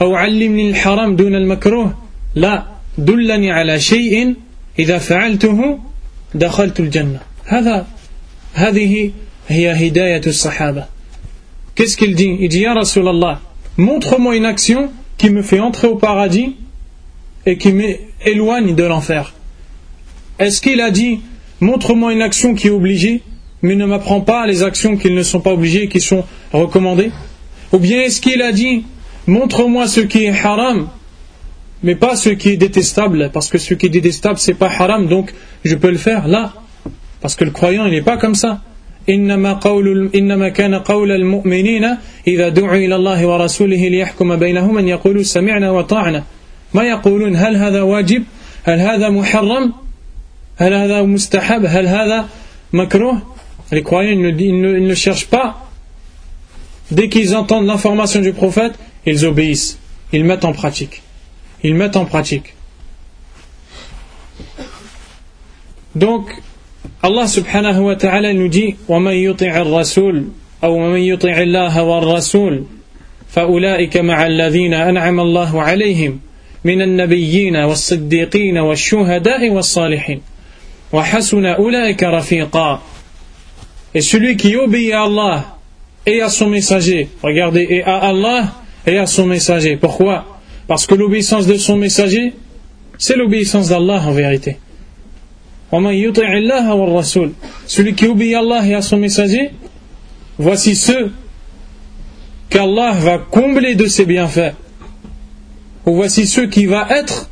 [0.00, 1.98] أو علمني الحرام دون المكروه
[2.34, 2.66] لا
[2.98, 4.34] دلني على شيء
[4.78, 5.78] إذا فعلته
[6.34, 7.86] دخلت الجنة هذا
[8.52, 9.10] هذه
[9.48, 10.84] هي هداية الصحابة
[11.74, 13.40] Qu'est-ce qu'il dit Il dit, Ya Rasulallah,
[13.76, 16.56] montre-moi une action qui me fait entrer au paradis
[17.44, 19.34] et qui m'éloigne de l'enfer.
[20.38, 21.20] Est-ce qu'il a dit,
[21.60, 23.22] montre-moi une action qui est obligée,
[23.62, 27.10] mais ne m'apprends pas les actions qui ne sont pas obligées et qui sont recommandées?
[27.72, 28.84] Ou bien est-ce qu'il a dit,
[29.26, 30.88] montre-moi ce qui est haram,
[31.82, 35.08] mais pas ce qui est détestable, parce que ce qui est détestable, c'est pas haram,
[35.08, 36.54] donc je peux le faire là.
[37.20, 38.62] Parce que le croyant, n'est pas comme ça.
[39.08, 45.22] إنما قول إنما كان قول المؤمنين إذا دعوا إلى الله ورسوله ليحكم بينهم أن يقولوا
[45.22, 46.24] سمعنا وطعنا
[46.74, 48.24] ما يقولون هل هذا واجب
[48.64, 49.72] هل هذا محرم
[50.56, 52.28] هل هذا مستحب هل هذا
[52.72, 53.22] مكروه
[53.70, 55.68] les croyants ils ne, ils ne, ils ne cherchent pas
[56.90, 58.74] dès qu'ils entendent l'information du prophète
[59.06, 59.78] ils obéissent
[60.12, 61.02] ils mettent en pratique
[61.62, 62.54] ils mettent en pratique
[65.94, 66.30] donc
[67.02, 70.24] Wa ta'ala nous dit وَمَن يُطِعِ الرَّسُولِ
[70.64, 72.64] أو وَمَن يُطِعِ اللَّهَ وَالرَّسُولِ
[73.28, 76.20] فأولئك مع الذين أنعم الله عليهم
[76.64, 80.20] من النبيين والصديقين والشهداء والصالحين
[83.94, 85.58] Et celui qui obéit à Allah
[86.06, 88.54] et à son messager, regardez, et à Allah
[88.86, 89.76] et à son messager.
[89.76, 92.32] Pourquoi Parce que l'obéissance de son messager,
[92.96, 94.56] c'est l'obéissance d'Allah en vérité.
[97.66, 99.50] Celui qui à Allah et à son messager,
[100.38, 101.12] voici ceux
[102.48, 104.54] qu'Allah va combler de ses bienfaits.
[105.86, 107.28] Ou voici ceux qui vont être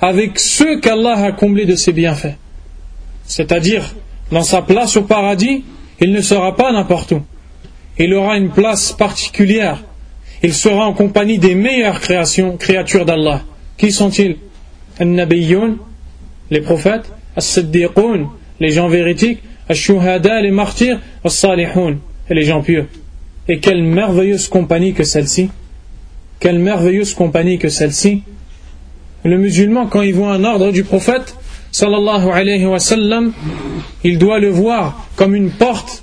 [0.00, 2.36] avec ceux qu'Allah a comblés de ses bienfaits
[3.28, 3.94] c'est-à-dire
[4.32, 5.62] dans sa place au paradis,
[6.00, 7.22] il ne sera pas n'importe où.
[7.98, 9.84] Il aura une place particulière.
[10.42, 13.42] Il sera en compagnie des meilleures créations, créatures d'Allah.
[13.76, 14.36] Qui sont-ils?
[16.50, 18.28] Les prophètes, as-siddiqoun,
[18.60, 21.98] les gens véridiques, as-shuhada, les martyrs, as-salihoun,
[22.30, 22.86] et les gens pieux.
[23.48, 25.50] Et quelle merveilleuse compagnie que celle-ci.
[26.40, 28.22] Quelle merveilleuse compagnie que celle-ci.
[29.24, 31.34] Le musulman, quand il voit un ordre du prophète,
[31.72, 33.32] sallallahu alayhi wa sallam,
[34.04, 36.02] il doit le voir comme une porte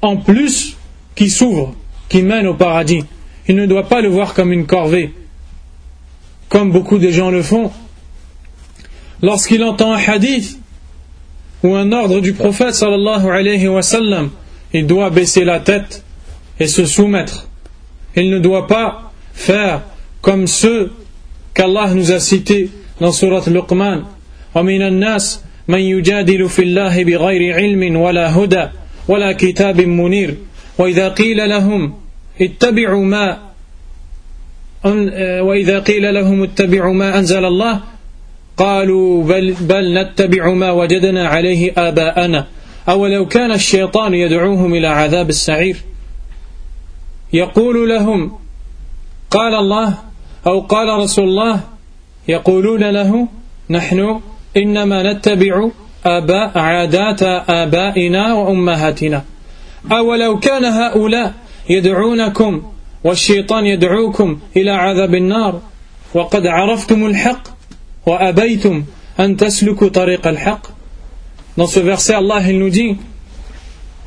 [0.00, 0.76] en plus
[1.14, 1.74] qui s'ouvre,
[2.08, 3.04] qui mène au paradis.
[3.48, 5.12] Il ne doit pas le voir comme une corvée,
[6.48, 7.70] comme beaucoup de gens le font.
[9.22, 10.58] Lorsqu'il entend un hadith
[11.63, 14.29] ou un ordre du prophète sallallahu alayhi wa sallam,
[14.73, 16.03] il doit baisser la tête
[16.59, 17.47] et se soumettre.
[18.15, 19.81] Il ne doit pas faire
[20.21, 20.91] comme ceux
[21.53, 24.03] qu'Allah nous a cités dans Surat Luqman
[24.55, 28.65] ومن الناس من يجادل في الله بغير علم ولا هدى
[29.07, 30.35] ولا كتاب منير
[30.77, 31.93] وإذا قيل لهم
[32.41, 33.37] اتبعوا ما
[35.41, 37.81] وإذا قيل لهم اتبعوا ما أنزل الله
[38.56, 42.46] قالوا بل, بل نتبع ما وجدنا عليه آباءنا.
[42.88, 45.76] أولو كان الشيطان يدعوهم إلى عذاب السعير.
[47.32, 48.32] يقول لهم
[49.30, 49.98] قال الله
[50.46, 51.60] أو قال رسول الله
[52.28, 53.28] يقولون له
[53.70, 54.20] نحن
[54.56, 55.68] إنما نتبع
[56.06, 59.24] آباء عادات آبائنا وأمهاتنا.
[59.92, 61.34] أولو كان هؤلاء
[61.70, 62.62] يدعونكم
[63.04, 65.60] والشيطان يدعوكم إلى عذاب النار.
[66.14, 67.42] وقد عرفتم الحق
[71.56, 72.96] Dans ce verset, Allah nous dit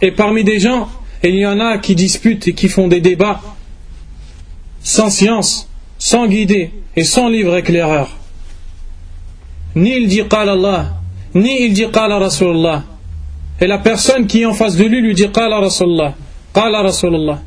[0.01, 0.89] Et parmi des gens,
[1.23, 3.41] il y en a qui disputent et qui font des débats
[4.81, 5.67] sans science,
[5.97, 8.09] sans guider et sans livre éclaireur.
[9.75, 10.93] ni il dit Qala Allah,
[11.33, 12.83] ni il dit Qala Rasulullah.
[13.59, 16.13] Et la personne qui est en face de lui lui dit Qala Rasulullah,
[16.53, 17.41] Qala Rasulullah.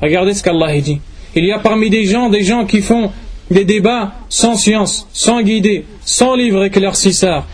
[0.00, 1.00] Regardez ce qu'Allah dit.
[1.34, 3.10] Il y a parmi des gens des gens qui font
[3.50, 7.46] des débats sans science, sans guider, sans livre éclaircisseur.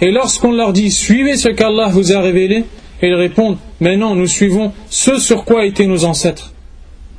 [0.00, 2.64] Et lorsqu'on leur dit suivez ce qu'Allah vous a révélé,
[3.02, 6.52] ils répondent, mais non, nous suivons ce sur quoi étaient nos ancêtres.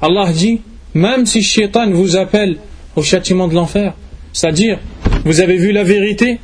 [0.01, 0.61] Allah dit,
[0.93, 2.57] même si Shaitan vous appelle
[2.95, 3.93] au châtiment de l'enfer,
[4.33, 4.79] c'est-à-dire,
[5.25, 6.39] vous avez vu la vérité,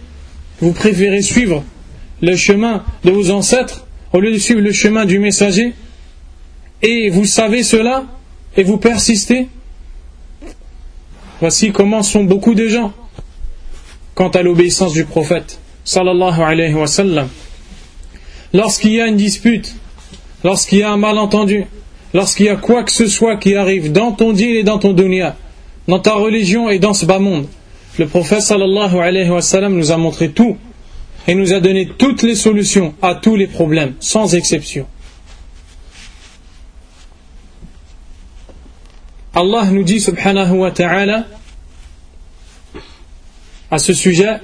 [0.59, 1.63] vous préférez suivre
[2.21, 5.73] le chemin de vos ancêtres au lieu de suivre le chemin du messager,
[6.81, 8.05] et vous savez cela,
[8.55, 9.47] et vous persistez.
[11.39, 12.93] Voici comment sont beaucoup de gens
[14.15, 15.59] quant à l'obéissance du prophète.
[18.53, 19.75] Lorsqu'il y a une dispute,
[20.43, 21.65] lorsqu'il y a un malentendu,
[22.13, 24.93] lorsqu'il y a quoi que ce soit qui arrive dans ton dîn et dans ton
[24.93, 25.35] dunya,
[25.87, 27.45] dans ta religion et dans ce bas monde,
[27.99, 30.57] le prophète sallallahu nous a montré tout
[31.27, 34.87] et nous a donné toutes les solutions à tous les problèmes, sans exception.
[39.37, 41.25] Allah nous dit subhanahu wa ta'ala
[43.69, 44.39] à ce sujet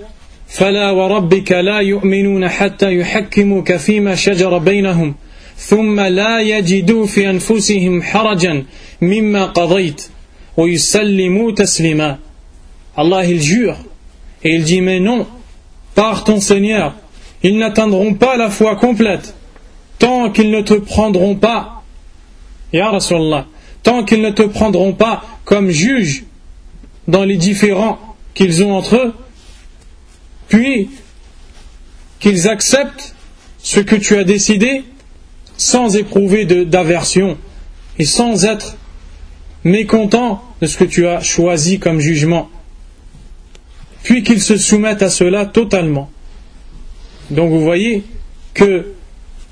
[0.48, 5.16] فلا وربك لا يؤمنون حتى يحكموك فيما شجر بينهم
[5.58, 8.66] ثم لا يجدوا في أنفسهم حرجا
[9.02, 10.08] مما قضيت
[10.58, 12.18] ويسلموا تسليما
[12.96, 13.78] Allah il jure
[14.44, 15.26] et il dit mais non
[15.96, 16.94] par ton Seigneur
[17.42, 19.34] ils n'atteindront pas la foi complète
[19.98, 21.82] tant qu'ils ne te prendront pas
[22.72, 23.48] Ya Rasulallah
[23.84, 26.24] tant qu'ils ne te prendront pas comme juge
[27.08, 28.00] dans les différends
[28.34, 29.14] qu'ils ont entre eux,
[30.48, 30.90] puis
[32.20, 33.14] qu'ils acceptent
[33.62, 34.84] ce que tu as décidé
[35.58, 37.38] sans éprouver d'aversion
[38.00, 38.78] et sans être
[39.64, 42.50] mécontents de ce que tu as choisi comme jugement,
[44.04, 46.10] puis qu'ils se soumettent à cela totalement.
[47.30, 48.04] Donc vous voyez
[48.54, 48.94] que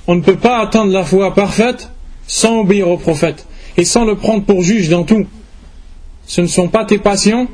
[0.08, 1.90] on ne peut pas atteindre la foi parfaite
[2.28, 3.46] sans obéir au prophète
[3.78, 5.26] et sans le prendre pour juge dans tout.
[6.28, 7.48] Ce ne sont pas tes passions,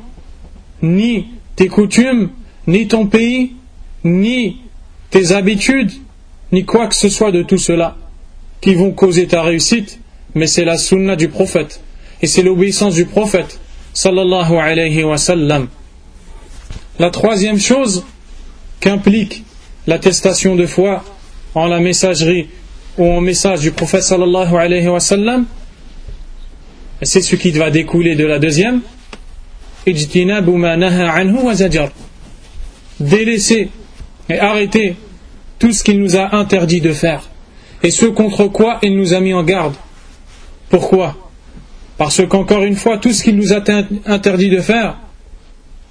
[0.82, 2.30] ni tes coutumes,
[2.66, 3.52] ni ton pays,
[4.04, 4.58] ni
[5.10, 5.92] tes habitudes,
[6.52, 7.96] ni quoi que ce soit de tout cela
[8.60, 10.00] qui vont causer ta réussite,
[10.34, 11.80] mais c'est la sunna du prophète
[12.20, 13.60] et c'est l'obéissance du prophète
[13.94, 15.68] sallallahu alayhi wa sallam.
[16.98, 18.04] La troisième chose
[18.80, 19.44] qu'implique
[19.86, 21.04] l'attestation de foi
[21.54, 22.48] en la messagerie
[22.96, 25.46] ou en message du prophète sallallahu alayhi wa sallam,
[27.02, 28.80] c'est ce qui va découler de la deuxième.
[33.00, 33.70] Délaisser
[34.28, 34.96] et arrêter
[35.58, 37.28] tout ce qu'il nous a interdit de faire
[37.82, 39.74] et ce contre quoi il nous a mis en garde.
[40.68, 41.16] Pourquoi?
[41.96, 43.62] Parce qu'encore une fois, tout ce qu'il nous a
[44.06, 44.98] interdit de faire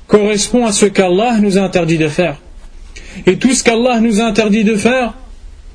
[0.07, 2.37] correspond à ce qu'Allah nous a interdit de faire.
[3.25, 5.13] Et tout ce qu'Allah nous a interdit de faire,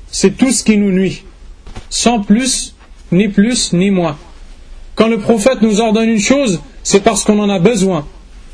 [0.09, 1.23] c'est tout ce qui nous nuit,
[1.89, 2.75] sans plus,
[3.11, 4.17] ni plus, ni moins.
[4.95, 8.05] Quand le prophète nous ordonne une chose, c'est parce qu'on en a besoin.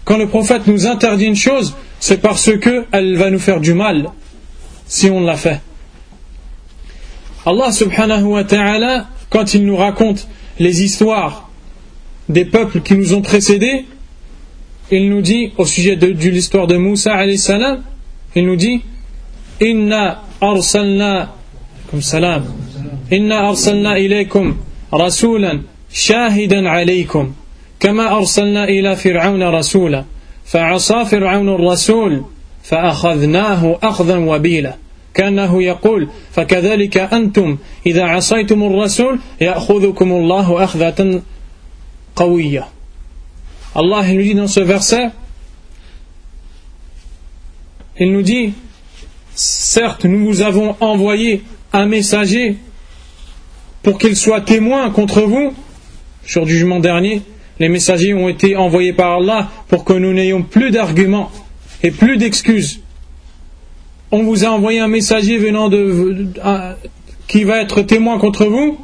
[0.06, 4.10] Quand le prophète nous interdit une chose, c'est parce qu'elle va nous faire du mal
[4.88, 5.62] si on l'a fait.
[7.46, 10.28] Allah subhanahu wa ta'ala, quand il nous raconte
[10.60, 11.50] les histoires
[12.28, 13.86] des peuples qui nous ont précédés,
[14.92, 17.84] il nous dit au sujet de, l'histoire de Moussa salam,
[18.36, 18.82] il nous dit
[19.62, 21.36] Inna arsalna
[21.90, 22.46] comme salam
[23.12, 24.56] Inna arsalna ilaykum
[24.92, 25.62] rasulan
[25.94, 27.34] شاهدا عليكم
[27.80, 30.06] كما أرسلنا إلى فرعون رسولا
[30.46, 32.26] فعصى فرعون الرسول
[32.64, 34.76] فأخذناه أخذا وبيلا.
[35.14, 41.22] كأنه يقول فكذلك أنتم إذا عصيتم الرسول يأخذكم الله أخذة
[42.16, 42.68] قوية.
[43.76, 45.12] Allah il nous dit dans ce verset
[48.00, 48.54] il nous dit
[49.36, 52.58] certes nous vous avons envoyé un messager
[53.84, 55.54] pour qu'il soit témoin contre vous
[56.26, 57.22] sur jugement dernier,
[57.60, 61.32] les messagers ont été envoyés par Allah pour que nous n'ayons plus d'arguments
[61.84, 62.82] et plus d'excuses.
[64.12, 66.28] On vous a envoyé un messager venant de,
[67.28, 68.80] qui va être témoin contre vous,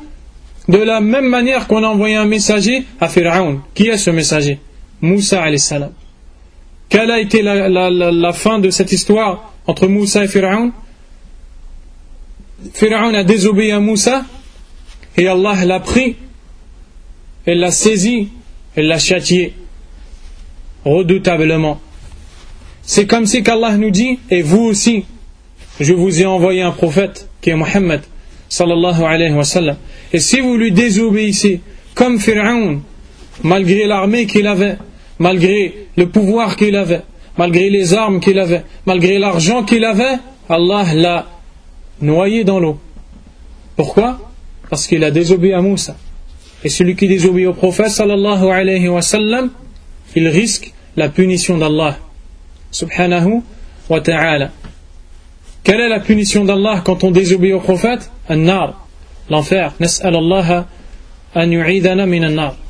[0.67, 3.61] de la même manière qu'on a envoyé un messager à Pharaon.
[3.73, 4.59] Qui est ce messager?
[5.01, 5.91] Moussa salam.
[6.89, 10.71] Quelle a été la, la, fin de cette histoire entre Moussa et Pharaon?
[12.73, 14.25] Pharaon a désobéi à Moussa
[15.17, 16.15] et Allah l'a pris
[17.45, 18.29] elle l'a saisi,
[18.75, 19.53] elle l'a châtié
[20.83, 21.79] redoutablement.
[22.83, 25.05] C'est comme si qu'Allah nous dit, et vous aussi,
[25.79, 28.01] je vous ai envoyé un prophète qui est Mohammed
[28.49, 29.77] sallallahu alayhi wa sallam.
[30.13, 31.61] Et si vous lui désobéissez,
[31.95, 32.81] comme Pharaon,
[33.43, 34.77] malgré l'armée qu'il avait,
[35.19, 37.01] malgré le pouvoir qu'il avait,
[37.37, 40.17] malgré les armes qu'il avait, malgré l'argent qu'il avait,
[40.47, 41.27] Allah l'a
[42.01, 42.79] noyé dans l'eau.
[43.75, 44.19] Pourquoi?
[44.69, 45.95] Parce qu'il a désobéi à Moussa.
[46.65, 49.51] Et celui qui désobéit au prophète sallallahu alayhi wa sallam,
[50.15, 51.99] il risque la punition d'Allah
[52.71, 53.43] subhanahu
[53.87, 54.49] wa ta'ala.
[55.63, 58.09] Quelle est la punition d'Allah quand on désobéit au prophète?
[59.29, 59.73] L'enfer.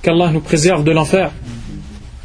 [0.02, 1.32] Qu'Allah nous préserve de l'enfer.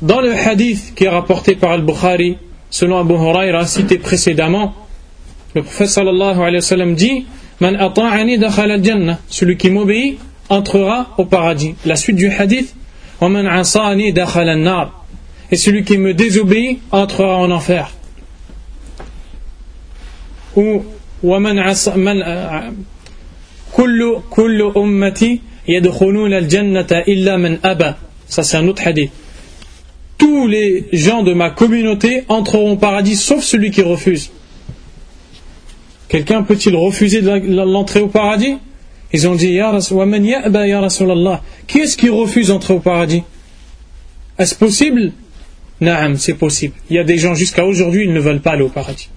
[0.02, 2.36] Dans le hadith qui est rapporté par Al-Bukhari,
[2.68, 4.74] selon Abu Huraira, cité précédemment,
[5.54, 7.26] le prophète sallallahu alayhi wa sallam dit
[7.60, 8.40] Man ata'ani
[9.28, 10.18] Celui qui m'obéit
[10.50, 11.74] entrera au paradis.
[11.86, 12.74] La suite du hadith
[15.50, 17.90] Et celui qui me désobéit entrera en enfer.
[20.56, 20.82] Ou
[27.62, 27.98] aba.
[28.26, 29.12] Ça c'est un autre hadith.
[30.18, 34.30] Tous les gens de ma communauté entreront au paradis sauf celui qui refuse.
[36.08, 38.56] Quelqu'un peut-il refuser l'entrée au paradis?
[39.12, 43.22] Ils ont dit Ya Rasulallah, qui est-ce qui refuse d'entrer au paradis?
[44.38, 45.12] Est-ce possible?
[45.80, 46.74] Naam, c'est possible.
[46.90, 49.08] Il y a des gens jusqu'à aujourd'hui, ils ne veulent pas aller au paradis.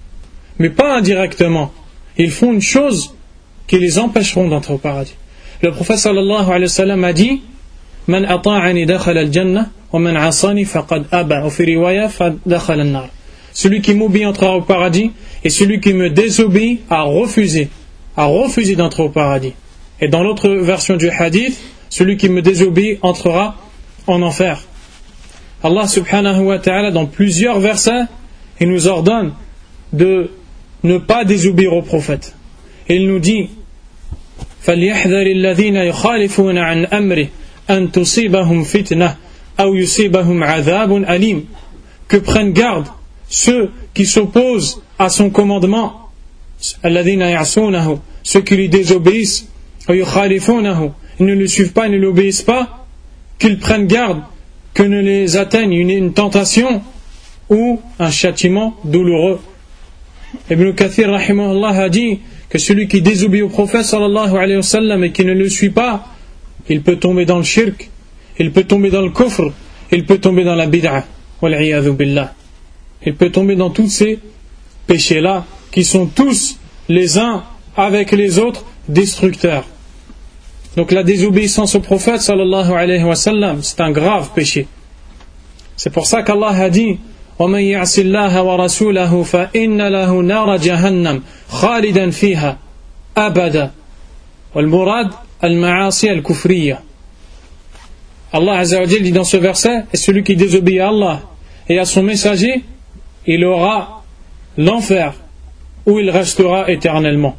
[0.58, 1.72] Mais pas indirectement.
[2.16, 3.14] Ils font une chose
[3.66, 5.14] qui les empêcheront d'entrer au paradis.
[5.62, 7.42] Le prophète sallallahu alayhi wa sallam a dit
[8.06, 10.66] Man ata'ani dakhala al-jannah wa man asani
[11.10, 11.50] aba.
[11.50, 11.64] Fi
[12.46, 13.08] dakhala al-nar.
[13.52, 15.12] Celui qui m'obéit entrera au paradis,
[15.44, 17.68] et celui qui me désobéit a refusé,
[18.16, 19.54] a refusé d'entrer au paradis.
[20.03, 21.59] Et dans l'autre version du hadith,
[21.89, 23.55] celui qui me désobéit entrera
[24.07, 24.63] en enfer.
[25.63, 28.05] Allah subhanahu wa ta'ala, dans plusieurs versets,
[28.61, 29.33] il nous ordonne
[29.91, 30.31] de
[30.83, 32.35] ne pas désobéir au prophète.
[32.87, 33.49] il nous dit
[34.61, 37.29] فَلْيَحْذَرِ الَّذِينَ يُخَالِفُونَ عَنْ أَمْرِهِ
[37.69, 39.15] أَن تُصِيبَهُمْ فِتْنَةٌ
[39.59, 41.45] أَوْ يُصِيبَهُمْ عَذَابٌ أَلِيمٌ
[42.07, 42.87] Que prennent garde
[43.29, 46.09] ceux qui s'opposent à son commandement,
[48.23, 49.47] ceux qui lui désobéissent,
[49.88, 52.86] ils ne le suivent pas, ils ne l'obéissent pas,
[53.38, 54.22] qu'ils prennent garde
[54.72, 56.82] que ne les atteigne une, tentation
[57.48, 59.40] ou un châtiment douloureux.
[60.50, 62.18] Ibn Kathir a dit
[62.48, 66.06] que celui qui désobéit au prophète sallallahu alayhi et qui ne le suit pas,
[66.68, 67.88] il peut tomber dans le shirk,
[68.38, 69.52] il peut tomber dans le kufr,
[69.92, 71.04] il peut tomber dans la bid'a.
[73.06, 74.18] il peut tomber dans tous ces
[74.86, 76.58] péchés-là, qui sont tous
[76.88, 77.44] les uns
[77.76, 79.66] avec les autres destructeurs.
[80.75, 84.67] Donc la désobéissance au prophète sallallahu alayhi wa sallam, c'est un grave péché.
[85.75, 86.99] C'est pour ça qu'Allah a dit
[87.39, 92.57] ومن يعص الله ورسوله فإن له نار جهنم خالدا فيها
[93.17, 93.71] أبدا
[94.55, 95.09] والمراد
[95.43, 96.79] المعاصي الكفرية
[98.31, 101.21] Allah Azza wa dit dans ce verset, et celui qui désobéit à Allah
[101.67, 102.63] et à son messager,
[103.25, 104.03] il aura
[104.55, 105.15] l'enfer
[105.87, 107.35] où il restera éternellement.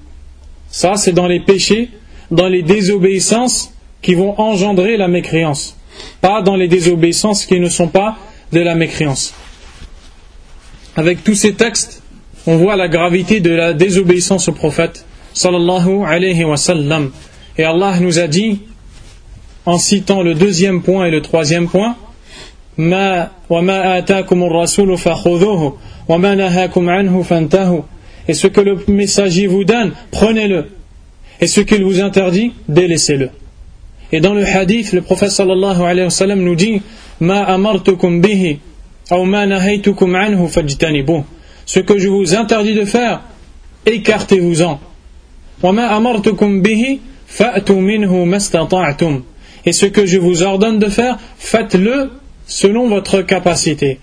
[0.69, 1.91] Ça, c'est dans les péchés,
[2.35, 3.73] dans les désobéissances
[4.03, 5.77] qui vont engendrer la mécréance,
[6.21, 8.17] pas dans les désobéissances qui ne sont pas
[8.53, 9.35] de la mécréance.
[10.97, 12.03] Avec tous ces textes,
[12.47, 17.11] on voit la gravité de la désobéissance au prophète sallallahu alayhi wa sallam.
[17.57, 18.61] Et Allah nous a dit,
[19.67, 21.97] en citant le deuxième point et le troisième point,
[22.79, 25.79] ما وما آتاكم الرسول فخذوه
[26.09, 27.83] وما نهاكم عنه فانتهوا
[28.29, 30.71] et ce que le messager vous donne prenez-le
[31.41, 33.31] et ce qu'il vous interdit délaissez-le
[34.13, 36.83] et dans le hadith le prophète sallallahu alayhi wa sallam nous dit
[37.21, 38.57] ما أمرتكم به
[39.13, 41.25] أو ما نهيتكم عنه فاجتنبوه
[41.67, 43.21] ce que je vous interdis de faire
[43.87, 44.79] écartez-vous-en
[45.63, 49.23] وما أمرتكم به فأتوا منه ما استطعتم
[49.67, 52.11] et ce que je vous ordonne de faire faites-le
[52.47, 53.99] selon votre capacité.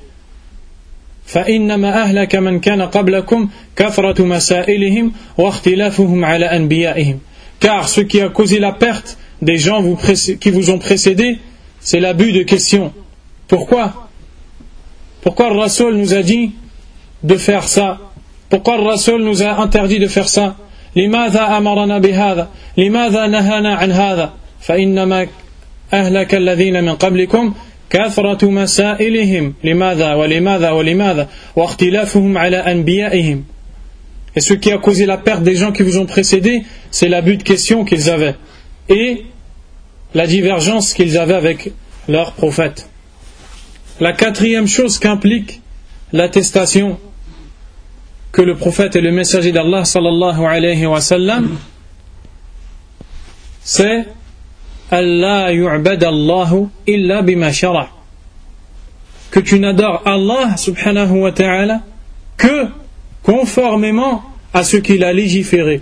[1.25, 7.19] فإنما أهلك من كان قبلكم كثرة مسائلهم واختلافهم على أنبيائهم
[7.59, 9.97] car ce qui a causé la perte des gens vous
[10.39, 11.39] qui vous ont précédé
[11.79, 12.93] c'est l'abus de questions
[13.47, 14.09] pourquoi
[15.21, 16.51] pourquoi le Rasul nous a dit
[17.23, 17.99] de faire ça
[18.49, 20.55] pourquoi le Rasul nous a interdit de faire ça
[20.95, 25.27] لماذا أمرنا بهذا لماذا نهانا عن هذا فإنما
[25.93, 27.53] أهلك الذين من قبلكم
[27.89, 33.43] كثرة مسائلهم لماذا ولماذا ولماذا واختلافهم على أنبيائهم
[34.34, 37.36] Et ce qui a causé la perte des gens qui vous ont précédés, c'est l'abus
[37.36, 38.36] de questions qu'ils avaient
[38.88, 39.26] et
[40.14, 41.72] la divergence qu'ils avaient avec
[42.08, 42.88] leurs prophètes.
[44.00, 45.60] La quatrième chose qu'implique
[46.12, 46.98] l'attestation
[48.32, 51.58] que le prophète est le messager d'Allah sallallahu alayhi wa sallam,
[53.62, 54.06] c'est
[54.90, 57.88] Allah yu'bad Allahu illa bima shara.
[59.30, 61.80] Que tu n'adores Allah subhanahu wa ta'ala
[62.36, 62.66] que
[63.23, 64.23] conformément
[64.53, 65.81] à ce qu'il a légiféré.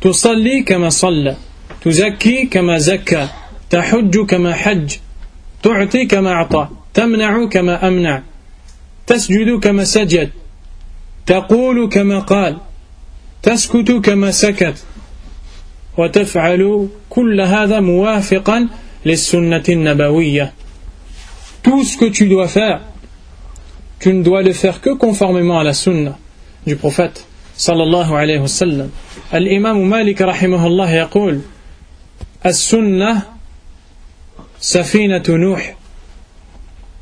[0.00, 1.36] تصلي كما صلى
[1.80, 3.28] تزكي كما زكى
[3.70, 4.92] تحج كما حج
[5.62, 8.22] تعطي كما أعطى تمنع كما أمنع
[9.06, 10.30] تسجد كما سجد
[11.26, 12.56] تقول كما قال
[13.42, 14.84] تسكت كما سكت
[15.98, 18.68] وتفعل كل هذا موافقا
[19.06, 20.52] للسنة النبوية
[21.62, 22.80] tout ce que tu dois faire
[24.01, 26.17] tu ne dois le faire que conformément à la sunna
[26.65, 27.25] du prophète
[27.69, 28.89] الله عليه وسلم
[29.33, 31.41] الإمام مالك رحمه الله يقول
[32.45, 33.21] السنة
[34.59, 35.75] سفينة نوح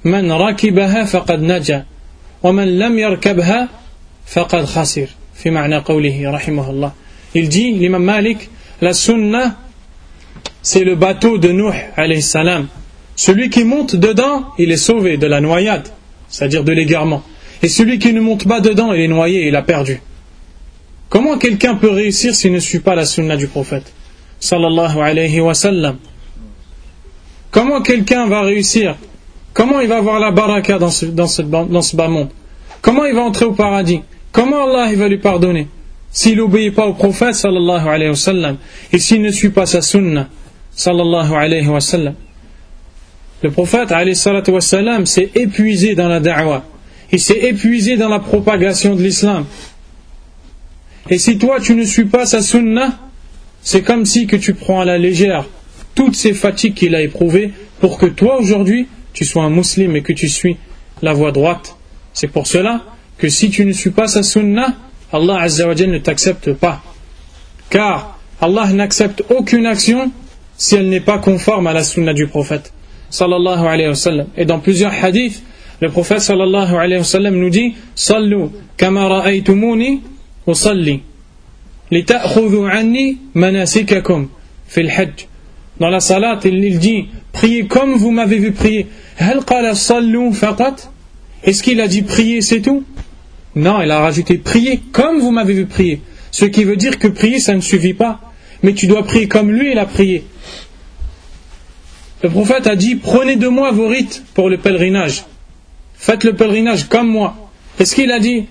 [0.03, 1.85] من ركبها فقد نجا
[2.43, 3.69] ومن لم يركبها
[4.25, 6.91] فقد خسر في معنى قوله رحمه الله
[7.35, 8.49] il dit l'imam Malik
[8.81, 9.55] la sunna
[10.61, 12.67] c'est le bateau de Nuh alayhi salam
[13.15, 15.87] celui qui monte dedans il est sauvé de la noyade
[16.29, 17.23] c'est-à-dire de l'égarement.
[17.61, 20.01] Et celui qui ne monte pas dedans il est noyé il a perdu.
[21.09, 23.91] Comment quelqu'un peut réussir s'il ne suit pas la sunna du prophète
[24.39, 25.97] sallallahu alayhi wa sallam?
[27.51, 28.95] Comment quelqu'un va réussir?
[29.53, 31.05] Comment il va avoir la baraka dans ce,
[31.41, 32.29] bas monde?
[32.81, 34.01] Comment il va entrer au paradis?
[34.31, 35.67] Comment Allah va lui pardonner?
[36.11, 38.57] S'il n'obéit pas au prophète sallallahu alayhi wa sallam
[38.91, 40.27] et s'il ne suit pas sa sunna
[40.71, 42.13] sallallahu alayhi wa sallam
[43.41, 44.17] le prophète alayhi
[44.47, 46.65] wa sallam s'est épuisé dans la da'wah
[47.11, 49.45] il s'est épuisé dans la propagation de l'islam
[51.09, 52.97] et si toi tu ne suis pas sa sunna
[53.61, 55.45] c'est comme si que tu prends à la légère
[55.95, 60.01] toutes ces fatigues qu'il a éprouvées pour que toi aujourd'hui tu sois un musulman et
[60.01, 60.57] que tu suis
[61.01, 61.75] la voie droite
[62.13, 62.83] c'est pour cela
[63.17, 64.75] que si tu ne suis pas sa sunna
[65.11, 66.81] Allah Azzawajal ne t'accepte pas.
[67.69, 70.11] Car Allah n'accepte aucune action
[70.57, 72.73] si elle n'est pas conforme à la sunna du prophète.
[74.37, 75.43] Et dans plusieurs hadiths,
[75.81, 78.45] le prophète nous dit Sallu
[78.77, 80.01] kama ra'aytumuni
[82.71, 83.17] anni.
[85.79, 88.87] Dans la salat, il dit Priez comme vous m'avez vu prier.
[89.17, 90.75] Hal qala sallu faqat?
[91.43, 92.83] Est-ce qu'il a dit prier c'est tout?
[93.55, 96.01] Non, il a rajouté prier comme vous m'avez vu prier.
[96.31, 98.19] Ce qui veut dire que prier, ça ne suffit pas.
[98.61, 100.23] Mais tu dois prier comme lui, il a prié.
[102.21, 105.23] Le prophète a dit Prenez de moi vos rites pour le pèlerinage.
[105.95, 107.51] Faites le pèlerinage comme moi.
[107.79, 108.47] Est-ce qu'il a dit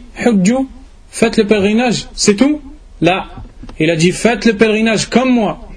[1.10, 2.60] Faites le pèlerinage, c'est tout
[3.00, 3.28] Là,
[3.78, 5.68] il a dit Faites le pèlerinage comme moi.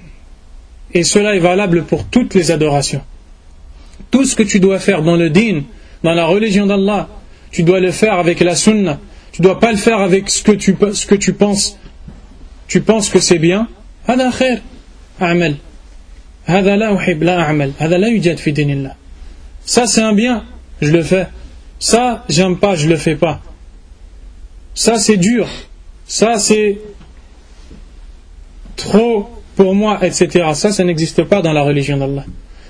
[0.94, 3.02] Et cela est valable pour toutes les adorations.
[4.10, 5.64] Tout ce que tu dois faire dans le dîn,
[6.02, 7.08] dans la religion d'Allah,
[7.50, 8.98] tu dois le faire avec la sunna.
[9.32, 11.78] Tu ne dois pas le faire avec ce que tu, ce que tu penses.
[12.68, 13.68] Tu penses que c'est bien?
[15.20, 15.56] Amen.
[19.64, 20.44] Ça c'est un bien,
[20.80, 21.26] je le fais.
[21.78, 23.40] Ça, j'aime pas, je le fais pas.
[24.74, 25.48] Ça c'est dur.
[26.06, 26.78] Ça c'est
[28.76, 30.50] trop pour moi, etc.
[30.54, 32.24] Ça, ça n'existe pas dans la religion d'Allah.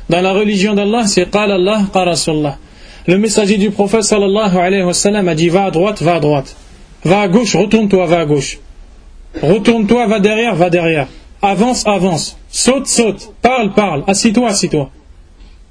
[0.09, 2.59] Dans la religion d'Allah, c'est Qala Allah,
[3.07, 6.21] Le messager du prophète sallallahu alayhi wa sallam a dit Va à droite, va à
[6.21, 6.57] droite.
[7.05, 8.59] Va à gauche, retourne-toi, va à gauche.
[9.41, 11.09] Retourne-toi, va derrière, va derrière.
[11.43, 12.37] Avance, avance.
[12.49, 13.35] Saute, saute.
[13.43, 14.05] Parle, parle.
[14.07, 14.91] Assis-toi, assis-toi.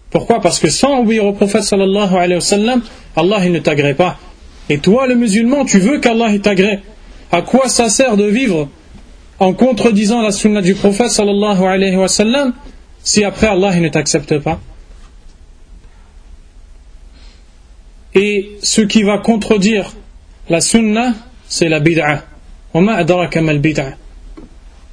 [0.10, 0.42] Pourquoi?
[0.42, 2.82] Parce que sans obéir au prophète sallallahu alayhi wa sallam,
[3.16, 4.18] Allah il ne t'agrée pas.
[4.70, 6.80] Et toi, le musulman, tu veux qu'Allah t'agrée.
[7.32, 8.68] À quoi ça sert de vivre
[9.40, 12.54] en contredisant la sunna du prophète sallallahu alayhi wa sallam
[13.04, 14.60] si après Allah il ne t'accepte pas?
[18.14, 19.94] Et ce qui va contredire
[20.50, 21.14] la sunna,
[21.48, 22.26] c'est la bid'a.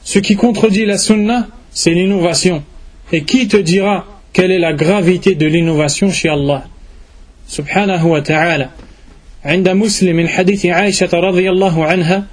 [0.08, 2.64] Ce qui contredit la sunna, c'est l'innovation.
[3.12, 6.66] Et qui te dira quelle est la gravité de l'innovation chez Allah
[7.48, 8.70] Subhanahu wa ta'ala.
[9.46, 12.24] عند مسلم من حديث عائشة رضي الله عنها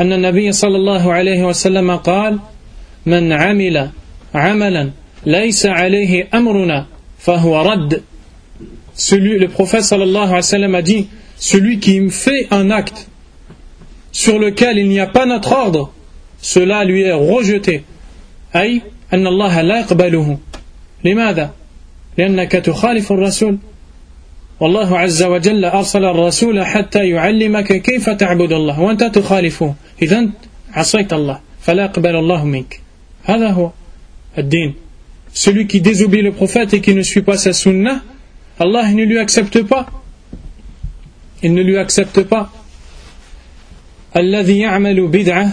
[0.00, 2.38] أن النبي صلى الله عليه وسلم قال
[3.06, 3.90] من عمل
[4.34, 4.90] عملا
[5.26, 6.86] ليس عليه أمرنا
[7.18, 8.02] فهو رد
[8.94, 13.08] celui, le prophète sallallahu alayhi wa sallam a dit celui qui fait un acte
[14.10, 15.92] sur lequel il n'y a pas notre ordre
[16.41, 17.83] cela lui est rejeté
[18.55, 18.81] أي
[19.13, 20.37] أن الله لا يقبله
[21.03, 21.51] لماذا؟
[22.17, 23.57] لأنك تخالف الرسول
[24.59, 30.29] والله عز وجل أرسل الرسول حتى يعلمك كيف تعبد الله وأنت تخالفه إذا
[30.73, 32.81] عصيت الله فلا يقبل الله منك
[33.23, 33.71] هذا هو
[34.37, 34.73] الدين
[35.33, 38.01] celui qui désobéit le prophète et qui ne suit pas sa sunnah
[38.59, 39.85] Allah ne lui accepte pas.
[41.43, 42.51] Il ne lui accepte pas.
[44.13, 45.49] Alladhi ya'malu bid'a,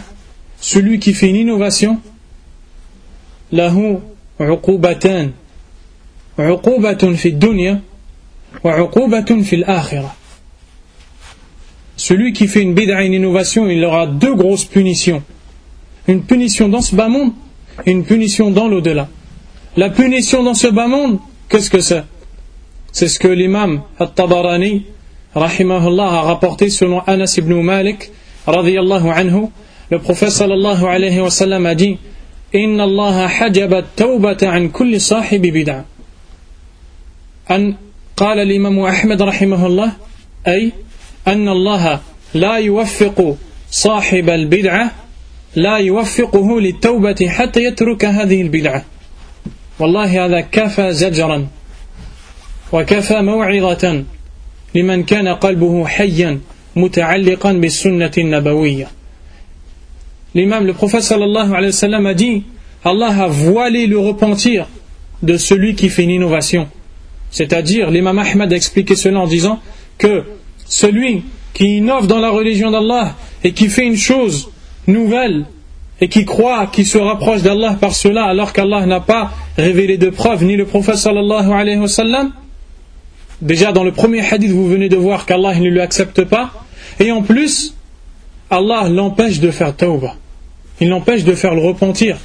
[0.65, 2.01] celui qui fait une innovation,
[3.53, 3.99] lahu
[4.41, 5.29] uqubatan.
[6.39, 7.83] Uqubatun fi dunya
[8.65, 10.17] wa uqubatun fi l'akhirah.
[11.97, 15.23] Celui qui fait une bid'a, une innovation, il aura deux grosses punitions.
[16.09, 17.33] Une punition dans ce bas monde
[17.85, 19.09] et une punition dans l'au-delà.
[19.77, 21.19] La punition dans ce bas monde,
[21.51, 22.05] qu'est-ce que c'est?
[22.91, 24.87] C'est ce que l'imam At-Tabarani,
[25.35, 28.11] rahimahullah, a rapporté selon Anas ibn Malik,
[28.47, 29.51] radiyallahu anhu.
[29.91, 31.99] Le prophète sallallahu alayhi wa sallam a dit
[32.55, 35.85] إن الله حجب التوبة عن كل صاحب بدعة
[37.51, 37.75] أن
[38.17, 39.93] قال الإمام أحمد رحمه الله
[40.47, 40.73] أي
[41.29, 42.01] أن الله
[42.35, 43.37] لا يوفق
[43.71, 44.91] صاحب البدعة
[45.57, 48.85] لا يوفقه للتوبة حتى يترك هذه البدعة
[49.79, 51.47] والله هذا كفى زجرا
[52.73, 54.05] وكفى موعظة
[54.75, 56.41] لمن كان قلبه حيا
[56.77, 58.89] متعلقا بالسنة النبوية
[60.35, 62.43] L'imam, le prophète sallallahu alayhi wa sallam a dit
[62.85, 64.67] Allah a voilé le repentir
[65.23, 66.69] de celui qui fait une innovation.
[67.31, 69.61] C'est-à-dire, l'imam Ahmad a expliqué cela en disant
[69.97, 70.25] que
[70.67, 71.23] celui
[71.53, 74.51] qui innove dans la religion d'Allah et qui fait une chose
[74.87, 75.47] nouvelle
[76.01, 80.11] et qui croit qu'il se rapproche d'Allah par cela alors qu'Allah n'a pas révélé de
[80.11, 82.33] preuves ni le prophète sallallahu alayhi wa sallam.
[83.41, 86.53] Déjà dans le premier hadith vous venez de voir qu'Allah ne lui accepte pas.
[86.99, 87.75] Et en plus
[88.51, 90.17] Allah l'empêche de faire tawbah
[90.81, 92.17] il l'empêche de faire le repentir.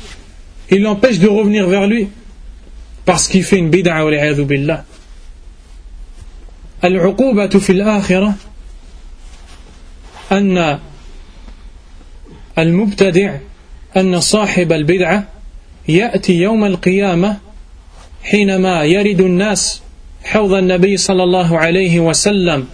[0.72, 2.10] Il l'empêche de revenir vers lui.
[3.06, 4.86] Parce qu'il fait une bid'a wa billah.
[6.84, 8.34] العقوبة في الآخرة
[10.32, 10.80] أن
[12.58, 13.38] المبتدع
[13.97, 15.28] أن صاحب البدعة
[15.88, 17.38] يأتي يوم القيامة
[18.24, 19.82] حينما يرد الناس
[20.24, 22.68] حوض النبي صلى الله عليه وسلم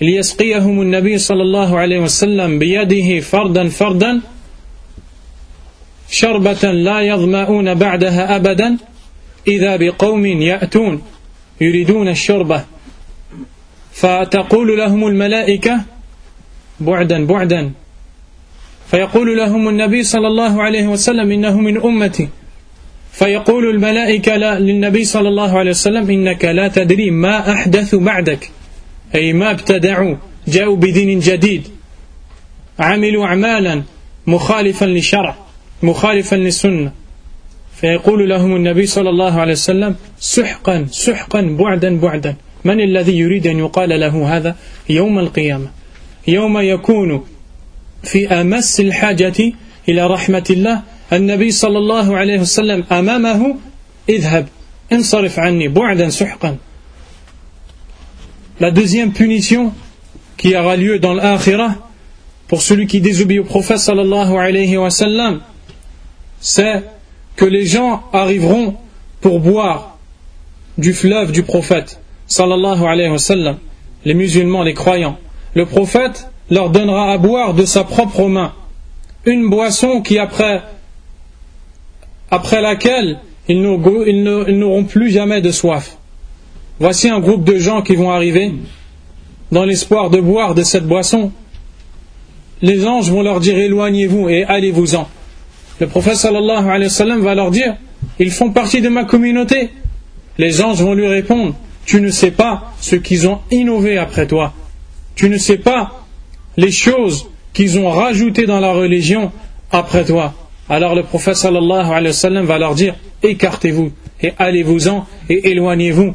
[0.00, 4.20] ليسقيهم النبي صلى الله عليه وسلم بيده فردا فردا
[6.10, 8.76] شربة لا يظمأون بعدها أبدا
[9.48, 11.02] إذا بقوم يأتون
[11.60, 12.64] يريدون الشربة.
[13.92, 15.80] فتقول لهم الملائكة
[16.80, 17.70] بعدا بعدا.
[18.90, 22.28] فيقول لهم النبي صلى الله عليه وسلم إنه من أمتي.
[23.12, 28.50] فيقول الملائكة للنبي صلى الله عليه وسلم إنك لا تدري ما أحدث بعدك.
[29.14, 30.16] أي ما ابتدعوا
[30.48, 31.68] جاءوا بدين جديد.
[32.78, 33.82] عملوا أعمالا
[34.26, 35.47] مخالفا للشرع
[35.82, 36.92] مخالفا للسنة.
[37.80, 42.36] فيقول لهم النبي صلى الله عليه وسلم سحقا سحقا بعدا بعدا.
[42.64, 44.56] من الذي يريد أن يقال له هذا؟
[44.88, 45.70] يوم القيامة.
[46.28, 47.24] يوم يكون
[48.02, 49.52] في أمس الحاجة
[49.88, 53.56] إلى رحمة الله النبي صلى الله عليه وسلم أمامه
[54.08, 54.48] اذهب
[54.92, 56.56] انصرف عني بعدا سحقا.
[58.60, 59.72] La deuxième punition
[60.36, 61.76] qui aura lieu dans l'akhirah
[62.48, 65.40] pour celui qui désobéit au prophète sallallahu alayhi wa sallam,
[66.40, 66.84] c'est
[67.36, 68.76] que les gens arriveront
[69.20, 69.98] pour boire
[70.76, 73.56] du fleuve du prophète sallallahu alayhi wa
[74.04, 75.18] les musulmans, les croyants.
[75.54, 78.52] Le prophète leur donnera à boire de sa propre main
[79.24, 80.62] une boisson qui après,
[82.30, 83.18] après laquelle
[83.48, 85.96] ils n'auront plus jamais de soif.
[86.78, 88.54] Voici un groupe de gens qui vont arriver
[89.50, 91.32] dans l'espoir de boire de cette boisson.
[92.62, 95.08] Les anges vont leur dire éloignez-vous et allez-vous-en.
[95.80, 97.76] Le prophète alayhi va leur dire
[98.18, 99.70] ils font partie de ma communauté.
[100.38, 101.54] Les anges vont lui répondre
[101.88, 104.52] tu ne sais pas ce qu'ils ont innové après toi.
[105.14, 106.04] Tu ne sais pas
[106.58, 109.32] les choses qu'ils ont rajoutées dans la religion
[109.72, 110.34] après toi.
[110.68, 116.14] Alors le prophète alayhi va leur dire écartez-vous et allez-vous-en et éloignez-vous.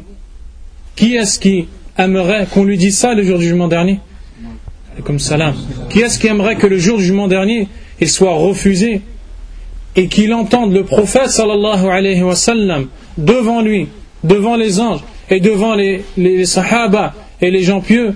[0.94, 1.66] Qui est-ce qui
[1.98, 3.98] aimerait qu'on lui dise ça le jour du jugement dernier?
[5.02, 5.56] Comme salam.
[5.90, 7.66] Qui est-ce qui aimerait que le jour du jugement dernier
[8.00, 9.02] il soit refusé
[9.95, 13.87] et qu'il entende le prophète sallallahu alayhi wa sallam devant lui,
[14.23, 18.15] devant les anges et devant les, les, sahaba et les gens pieux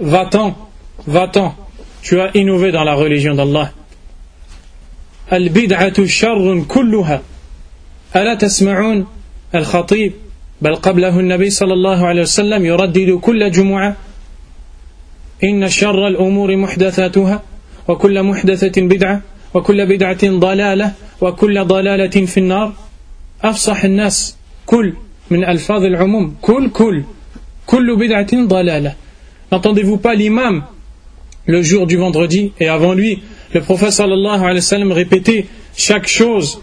[0.00, 0.56] Va-t'en,
[1.06, 1.54] va-t'en,
[2.02, 3.72] tu as innové dans la religion d'Allah.
[5.32, 7.22] البدعة شر كلها
[8.16, 9.06] ألا تسمعون
[9.54, 10.12] الخطيب
[10.62, 13.96] بل قبله النبي صلى الله عليه وسلم يردد كل جمعة
[15.44, 17.42] إن شر الأمور محدثاتها
[17.88, 19.22] وكل محدثة بدعة
[19.54, 22.72] وكل بدعة ضلالة وكل ضلالة في النار
[23.42, 24.36] أفصح الناس
[24.66, 24.92] كل
[25.30, 27.02] من ألفاظ العموم كل كل
[27.66, 28.94] كل بدعة ضلالة
[29.52, 30.64] N'entendez-vous pas l'imam
[31.46, 33.22] le jour du vendredi et avant lui,
[33.52, 36.60] le prophète sallallahu alayhi wa sallam répétait chaque chose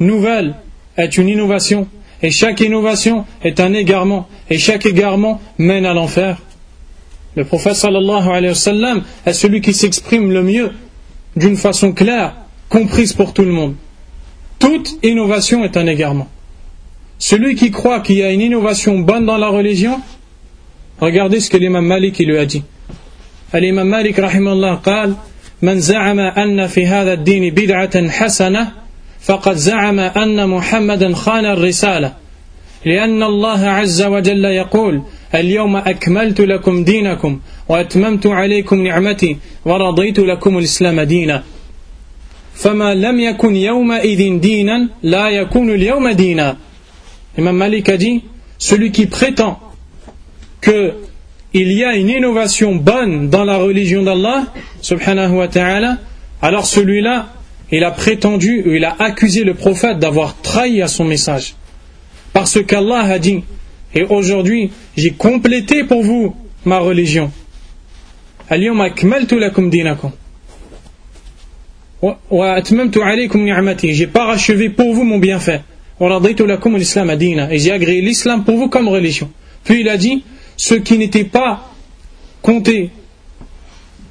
[0.00, 0.54] nouvelle
[0.96, 1.86] est une innovation
[2.22, 6.38] et chaque innovation est un égarement et chaque égarement mène à l'enfer.
[7.36, 10.72] Le prophète sallallahu alayhi wa sallam est celui qui s'exprime le mieux
[11.36, 12.34] d'une façon claire,
[12.68, 13.74] comprise pour tout le monde.
[14.58, 16.28] Toute innovation est un égarement.
[17.18, 20.00] Celui qui croit qu'il y a une innovation bonne dans la religion,
[21.00, 22.62] regardez ce que l'imam Malik lui a dit.
[23.52, 25.14] L'imam Malik rahimallah قال
[25.62, 28.72] من زعم أن في هذا الدين بدعة حسنة
[29.20, 32.12] فقد زعم أن محمدا خان الرسالة
[32.84, 35.02] لأن الله عز وجل يقول
[35.34, 41.42] اليوم أكملت لكم دينكم وأتممت عليكم نعمتي ورضيت لكم الإسلام دينا
[42.54, 46.56] فما لم يكن يومئذ دينا لا يكون اليوم دينا
[47.36, 48.22] Imam Malik a dit
[48.58, 49.58] celui qui prétend
[50.60, 50.92] que
[51.52, 54.46] il y a une innovation bonne dans la religion d'Allah
[54.80, 55.98] subhanahu wa ta'ala
[56.42, 57.30] alors celui-là
[57.72, 61.54] il a prétendu ou il a accusé le prophète d'avoir trahi à son message
[62.32, 63.42] parce qu'Allah a dit
[63.95, 66.35] et aujourd'hui, j'ai complété pour vous
[66.65, 67.31] ma religion.
[68.51, 68.69] J'ai
[74.07, 75.61] parachevé pour vous mon bienfait.
[76.01, 79.29] Et j'ai agréé l'islam pour vous comme religion.
[79.63, 80.23] Puis il a dit,
[80.55, 81.73] ceux qui n'étaient pas
[82.41, 82.91] comptés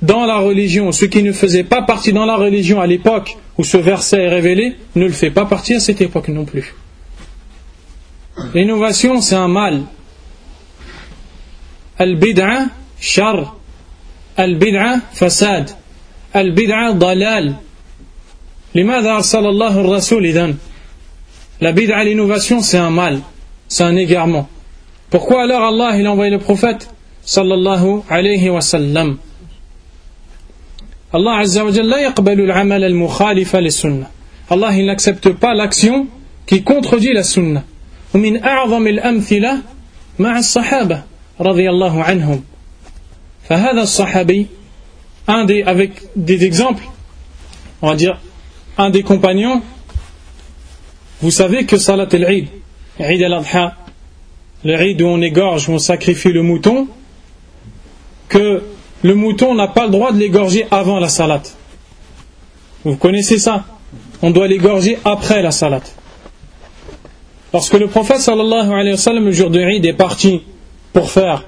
[0.02, 3.64] dans la religion, ceux qui ne faisaient pas partie dans la religion à l'époque où
[3.64, 6.74] ce verset est révélé, ne le fait pas partie à cette époque non plus.
[8.53, 9.83] l'innovation c'est un mal
[11.99, 12.65] al-bid'a
[12.99, 13.55] shar
[14.37, 15.69] al-bid'a fasad
[16.33, 17.55] al-bid'a dalal
[18.75, 20.55] لماذا أرسل الله الرسول إذن
[21.61, 23.19] La bid'a, l'innovation, c'est un mal,
[23.69, 24.49] c'est un égarement.
[25.09, 26.89] Pourquoi alors Allah il a envoyé le prophète
[27.23, 29.17] sallallahu alayhi wa sallam
[31.13, 34.09] Allah azza wa jalla yaqbalu al-amal al-mukhalifa lis-sunnah.
[34.49, 36.07] Allah il n'accepte pas l'action
[36.45, 37.63] qui contredit la sunna.
[38.13, 39.61] ومن أعظم الأمثلة
[40.19, 41.03] مع الصحابة
[41.39, 42.43] رضي الله عنهم
[43.49, 44.47] فهذا الصحابي
[45.27, 46.83] un des, avec des exemples
[47.81, 48.17] on va dire
[48.77, 49.61] un des compagnons,
[51.21, 52.47] vous savez que Salat al-Eid,
[52.99, 53.75] Eid al-Adha,
[54.63, 56.87] le Eid où on égorge, où on sacrifie le mouton,
[58.29, 58.63] que
[59.03, 61.43] le mouton n'a pas le droit de l'égorger avant la salat.
[62.83, 63.65] Vous connaissez ça
[64.21, 65.81] On doit l'égorger après la salat.
[67.52, 70.42] Lorsque le prophète sallallahu alayhi wa sallam, le jour de Eid, est parti
[70.92, 71.44] pour faire,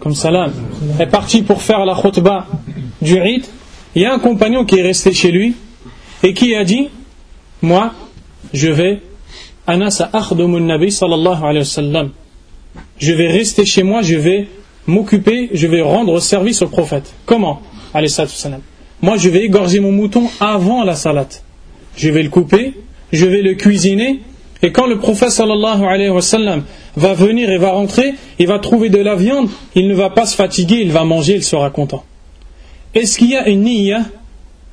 [0.00, 0.52] comme salam,
[0.98, 2.46] est parti pour faire la khutbah
[3.02, 3.44] du Eid,
[3.94, 5.54] il y a un compagnon qui est resté chez lui
[6.22, 6.88] et qui a dit
[7.60, 7.92] Moi,
[8.54, 9.02] je vais,
[12.98, 14.48] je vais rester chez moi, je vais
[14.86, 17.12] m'occuper, je vais rendre service au prophète.
[17.26, 17.60] Comment?
[19.02, 21.28] Moi, je vais égorger mon mouton avant la salat.
[21.96, 22.72] Je vais le couper,
[23.12, 24.20] je vais le cuisiner,
[24.63, 26.63] et quand le prophète sallallahu alayhi wa sallam
[26.95, 30.25] va venir et va rentrer, il va trouver de la viande, il ne va pas
[30.25, 32.03] se fatiguer, il va manger, il sera content.
[32.95, 34.01] Est-ce qu'il y a une niya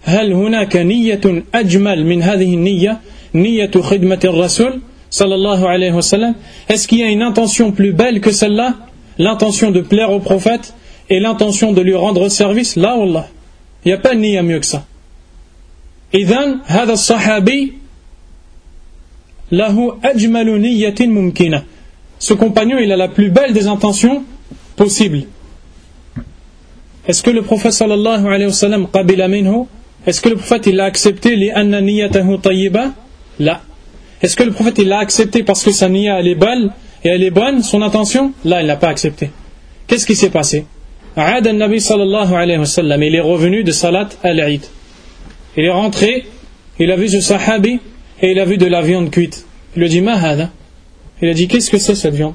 [0.06, 3.00] هل هناك نية أجمل من هذه النية
[3.34, 4.80] نية خدمة الرسول
[5.10, 6.34] صلى الله عليه وسلم
[6.68, 8.74] Est-ce qu'il y a une intention plus belle que celle-là
[9.18, 10.74] L'intention de plaire au prophète
[11.08, 13.28] et l'intention de lui rendre service Là, Allah.
[13.84, 14.84] Il n'y a pas de niya mieux que ça.
[16.14, 17.72] إذن هذا الصحابي
[19.51, 21.63] lahu ajmalu niyatin mumkina.
[22.19, 24.23] Ce compagnon, il a la plus belle des intentions
[24.75, 25.23] possibles.
[27.07, 28.87] Est-ce que le prophète sallallahu alayhi wa sallam
[29.29, 29.65] minhu
[30.05, 32.93] Est-ce que le prophète il l'a accepté li anna niyatahu tayyiba?
[33.39, 33.61] Là.
[34.21, 36.71] Est-ce que le prophète il l'a accepté parce que sa niya elle est belle
[37.03, 38.33] et elle est bonne, son intention?
[38.43, 39.31] Là, il l'a pas accepté.
[39.87, 40.65] Qu'est-ce qui s'est passé?
[41.15, 44.61] Aad al-Nabi sallallahu alayhi wasallam il est revenu de Salat al-Eid.
[45.57, 46.25] Il est rentré,
[46.79, 47.79] il a vu ce sahabi
[48.20, 49.46] et il a vu de la viande cuite.
[49.74, 50.50] Il lui a dit Mahada.
[51.20, 52.34] Il a dit Qu'est-ce que c'est cette viande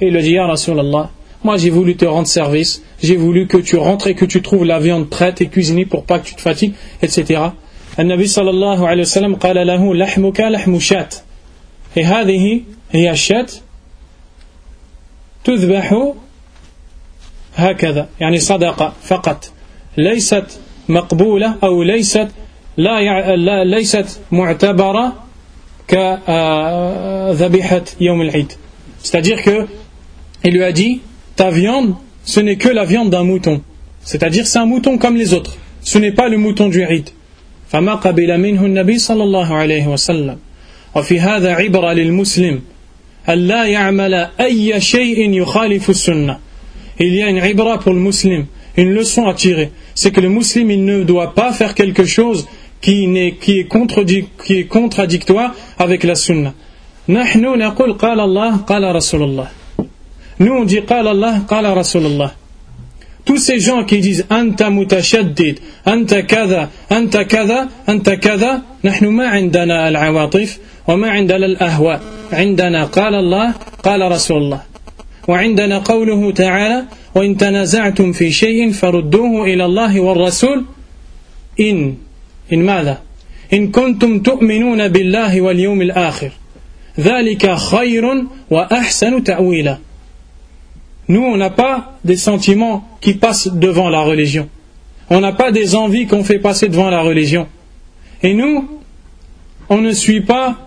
[0.00, 1.10] Et il lui a dit Ya Rasulallah,
[1.44, 4.64] moi j'ai voulu te rendre service, j'ai voulu que tu rentres et que tu trouves
[4.64, 7.52] la viande prête et cuisinée pour pas que tu te fatigues, etc.
[7.98, 11.08] النبي صلى الله عليه وسلم قال له لحمك لحم شاة
[11.96, 13.46] هذه هي الشاة
[15.44, 16.12] تذبح
[17.54, 19.52] هكذا يعني صدقة فقط
[19.96, 22.28] ليست مقبولة أو ليست
[22.80, 25.12] لا ليست معتبرة
[25.88, 28.52] كذبيحة يوم العيد
[29.02, 29.66] c'est-à-dire que
[30.42, 31.00] il lui a dit
[31.36, 31.94] ta viande,
[32.24, 33.62] ce n'est que la viande d'un mouton.
[34.02, 35.56] C'est-à-dire c'est un mouton comme les autres.
[35.82, 37.10] Ce n'est pas le mouton du Eid.
[37.72, 40.38] فما قبل منه النبي صلى الله عليه وسلم
[40.94, 42.60] وفي هذا عبرة للمسلم
[43.28, 46.38] ألا يعمل أي شيء يخالف السنة
[46.98, 49.70] Il y a une ibra pour le musulman, une leçon à tirer.
[49.94, 52.46] C'est que le musulman il ne doit pas faire quelque chose
[52.80, 56.52] qui, est, qui, est qui est contradictoire avec la sunna.
[57.08, 59.48] نحن نقول قال الله قال رسول الله
[60.40, 62.30] Nous on dit قال الله قال رسول الله
[63.24, 69.28] tous ces gens qui disent أنت متشدد أنت كذا أنت كذا أنت كذا نحن ما
[69.28, 72.00] عندنا العواطف وما عندنا الأهواء
[72.32, 74.62] عندنا قال الله قال رسول الله
[75.28, 76.84] وعندنا قوله تعالى
[77.14, 80.64] وإن تنازعتم في شيء فردوه إلى الله والرسول
[81.60, 81.94] إن
[82.52, 83.02] إن ماذا
[83.52, 86.30] إن كنتم تؤمنون بالله واليوم الآخر
[87.00, 89.78] ذلك خير وأحسن تأويلا
[91.08, 94.48] Nous, on n'a pas des sentiments qui passent devant la religion.
[95.08, 97.46] On n'a pas des envies qu'on fait passer devant la religion.
[98.24, 98.68] Et nous,
[99.68, 100.66] on ne suit pas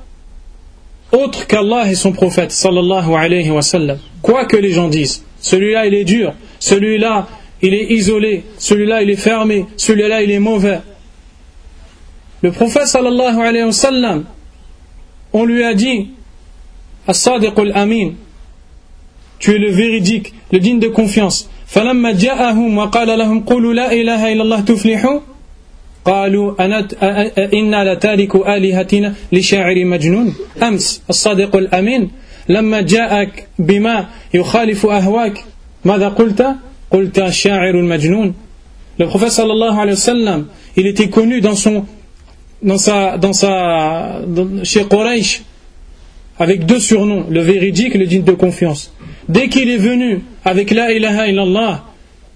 [1.11, 3.97] autre qu'Allah et son prophète, sallallahu alayhi wa sallam.
[4.21, 7.27] Quoi que les gens disent, celui-là il est dur, celui-là
[7.61, 10.80] il est isolé, celui-là il est fermé, celui-là il est mauvais.
[12.45, 14.24] Le prophète sallallahu alayhi wa sallam,
[15.32, 16.11] on lui a dit,
[17.09, 18.11] As-Sadiq al-Amin,
[19.38, 21.49] tu es le véridique, le digne de confiance.
[21.66, 25.20] فلما جاءهم وقال لهم قولوا لا إله إلا الله تفلحوا
[26.05, 26.88] قالوا أنا
[27.55, 32.11] إنا لتارك آلهتنا لشاعر مجنون أمس الصادق الأمين
[32.49, 35.45] لما جاءك بما يخالف أهواك
[35.84, 36.47] ماذا قلت
[36.90, 38.34] قلت شاعر المجنون
[38.99, 41.86] le prophète sallallahu alayhi wa sallam il était connu dans son
[42.64, 44.22] dans sa dans sa
[44.64, 45.42] chez Quraysh
[46.38, 48.92] avec deux surnoms le véridique et le digne de confiance.
[49.28, 51.84] Dès qu'il est venu avec la ilaha illallah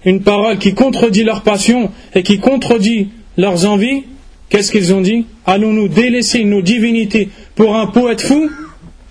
[0.05, 4.03] une parole qui contredit leur passion et qui contredit leurs envies
[4.49, 5.25] qu'est-ce qu'ils ont dit?
[5.45, 8.49] Allons-nous délaisser nos divinités pour un poète fou?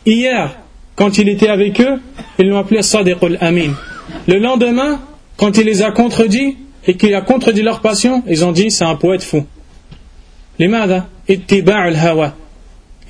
[0.07, 0.59] Hier
[0.97, 2.01] quand il était avec eux
[2.39, 3.75] ils l'ont appelé Sadiq al-Amin
[4.27, 5.01] le lendemain
[5.37, 6.57] quand il les a contredits
[6.87, 9.45] et qu'il a contredit leur passion, ils ont dit c'est un poète fou.
[10.61, 12.33] لماذا؟ اتباع الهوى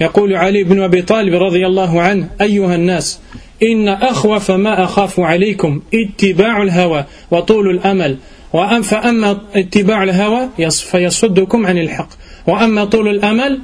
[0.00, 3.20] يقول علي بن أبي طالب رضي الله عنه أيها الناس
[3.62, 8.16] إن أخوف ما أخاف عليكم اتباع الهوى وطول الأمل
[8.52, 12.08] وأم فأما اتباع الهوى فيصدكم عن الحق
[12.46, 13.60] وأما طول الأمل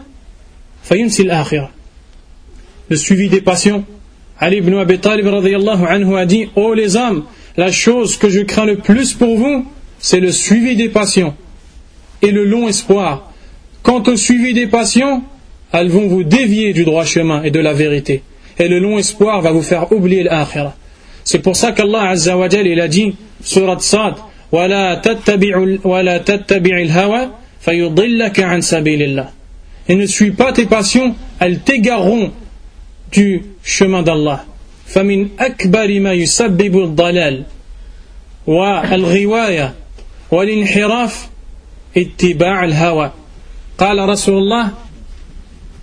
[0.82, 1.70] فينسي الآخرة
[2.90, 3.82] Le suivi des passions.
[4.38, 7.24] Ali ibn Abi Talib radiallahu anhu a dit Ô oh les hommes,
[7.56, 9.64] la chose que je crains le plus pour vous,
[9.98, 11.34] c'est le suivi des passions
[12.20, 13.32] et le long espoir.
[13.83, 15.23] Quant au suivi des passions,
[15.71, 18.23] elles vont vous dévier du droit chemin et de la vérité.
[18.57, 20.75] Et le long espoir va vous faire oublier l'akhirah.
[21.23, 24.15] C'est pour ça qu'Allah Azza wa il a dit, surat Sad,
[24.51, 24.95] وَلَا
[26.19, 27.29] تَتَّبِعِ الْهَوَى
[27.61, 29.27] فَيُضِلَّكَ عَنْ سَبِيلِ اللَّهِ
[29.87, 32.31] Et ne suis pas tes passions, elles t'égareront
[33.11, 34.45] du chemin d'Allah.
[34.89, 37.43] فمن أكبر ما يسبب الضلال
[38.47, 39.73] والغواية
[40.31, 41.29] والانحراف
[41.97, 43.11] اتباع الهوى
[43.77, 44.71] قال رسول الله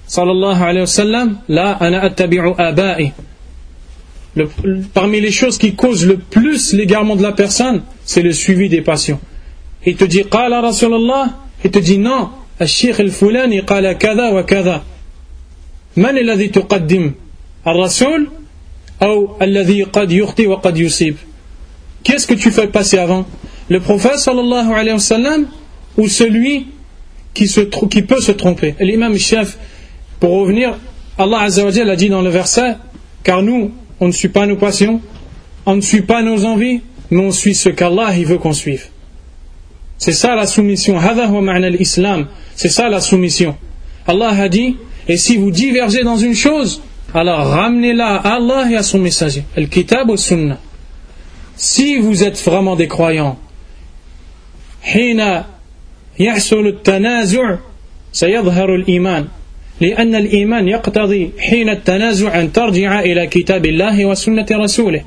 [0.08, 3.12] صلى الله عليه وسلم لا أنا أتبع آبائي
[4.36, 4.48] le,
[4.92, 8.82] parmi les choses qui causent le plus l'égarement de la personne, c'est le suivi des
[8.82, 9.18] passions.
[9.86, 11.30] Il te dit قال رسول الله
[11.64, 12.28] il te dit non
[12.60, 14.82] الشيخ الفلاني قال كذا وكذا
[15.96, 17.12] من الذي تقدم
[17.66, 18.28] الرسول
[22.04, 23.26] Qu'est-ce que tu fais passer avant
[23.68, 25.46] Le prophète sallallahu alayhi wa sallam
[25.98, 26.68] ou celui
[27.33, 28.75] qui, peut se tromper.
[28.79, 29.57] L'imam chef,
[30.19, 30.77] pour revenir,
[31.17, 32.75] Allah Azzawajal a dit dans le verset,
[33.23, 35.01] car nous, on ne suit pas nos passions,
[35.65, 38.87] on ne suit pas nos envies, mais on suit ce qu'Allah veut qu'on suive.
[39.97, 40.97] C'est ça la soumission.
[42.55, 43.55] C'est ça la soumission.
[44.07, 44.77] Allah a dit,
[45.07, 46.81] et si vous divergez dans une chose,
[47.13, 49.43] alors ramenez-la à Allah et à son messager.
[49.55, 50.57] Le kitab ou sunnah.
[51.55, 53.37] Si vous êtes vraiment des croyants,
[56.20, 57.56] يحصل التنازع
[58.12, 59.26] سيظهر الإيمان
[59.80, 65.04] لأن الإيمان يقتضي حين التنازع أن ترجع إلى كتاب الله وسنة رسوله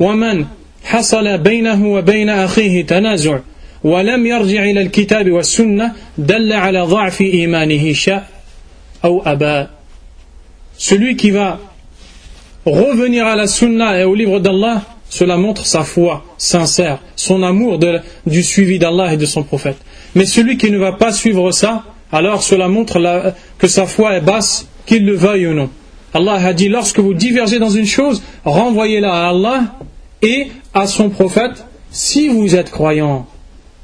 [0.00, 0.44] ومن
[0.84, 3.38] حصل بينه وبين أخيه تنازع
[3.84, 8.28] ولم يرجع إلى الكتاب والسنة دل على ضعف إيمانه شاء
[9.04, 9.66] أو أبى
[10.78, 11.58] celui qui va
[12.64, 17.80] revenir à la sunna et au livre d'Allah, cela montre sa foi sincère, son amour
[18.26, 19.78] du suivi d'Allah et de son prophète.
[20.15, 23.01] Mais celui qui ne va pas suivre ça, alors cela montre
[23.57, 25.69] que sa foi est basse, qu'il le veuille ou non.
[26.13, 29.75] Allah a dit, lorsque vous divergez dans une chose, renvoyez-la à Allah
[30.21, 33.27] et à son prophète si vous êtes croyant.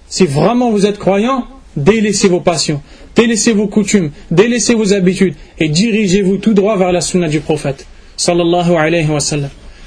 [0.08, 2.82] Si vraiment vous êtes croyant, délaissez vos passions
[3.20, 7.86] délaissez vos coutumes, délaissez vos habitudes et dirigez-vous tout droit vers la sunna du prophète.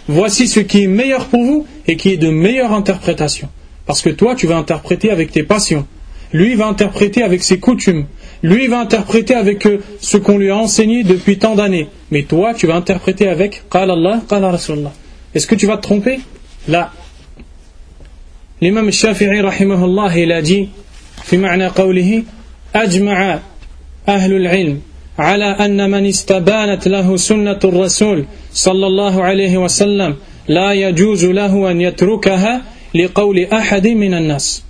[0.08, 3.48] Voici ce qui est meilleur pour vous et qui est de meilleure interprétation.
[3.86, 5.86] Parce que toi, tu vas interpréter avec tes passions.
[6.33, 8.05] Lui va interpréter avec ses coutumes.
[8.43, 11.87] Lui va interpréter avec euh, ce qu'on lui a enseigné depuis tant d'années.
[12.11, 14.93] Mais toi, tu vas interpréter avec Qala Allah, Qala Rasulullah.
[15.33, 16.19] Est-ce que tu vas te tromper
[16.67, 16.91] Là.
[18.61, 20.69] L'imam Shafi'i, rahimahullah, il a dit,
[21.23, 22.23] في معنى قوله
[22.75, 23.39] أجمع
[24.07, 24.81] أهل العلم
[25.19, 30.15] على أن من استبانت له سنة الرسول صلى الله عليه وسلم
[30.47, 32.61] لا يجوز له أن يتركها
[32.95, 34.63] لقول أحد من الناس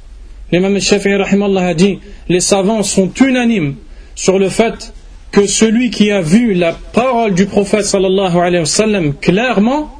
[0.51, 1.99] L'imam Shafi'i rahimallah a dit
[2.30, 3.76] les savants sont unanimes
[4.15, 4.93] sur le fait
[5.32, 9.93] que celui qui a vu la parole du prophète sallallahu alayhi wa sallam clairement,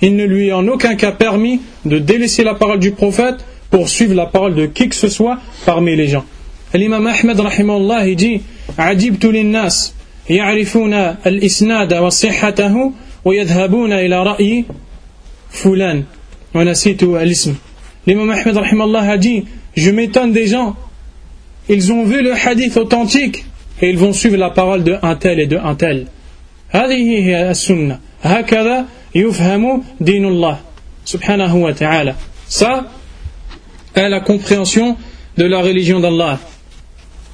[0.00, 3.88] il ne lui est en aucun cas permis de délaisser la parole du prophète pour
[3.88, 6.24] suivre la parole de qui que ce soit parmi les gens.
[6.74, 8.40] L'imam Ahmed rahimahullah il dit
[8.78, 9.94] عجبت للناس
[10.30, 10.94] يعرفون
[11.26, 12.92] الإسناد وصحته
[13.24, 14.64] ويذهبون إلى رأي
[15.50, 16.04] فلان
[16.54, 17.54] ونسيت الاسم
[18.06, 19.44] L'imam Ahmed rahimahullah a dit
[19.76, 20.76] Je m'étonne des gens,
[21.68, 23.44] ils ont vu le hadith authentique
[23.80, 26.06] et ils vont suivre la parole de un tel et de un tel.
[26.70, 30.58] هذه هي السنة هكذا يفهم دين الله
[31.04, 32.14] سبحانه وتعالى
[32.48, 32.86] Ça,
[33.94, 34.96] est la compréhension
[35.36, 36.38] de la religion d'Allah.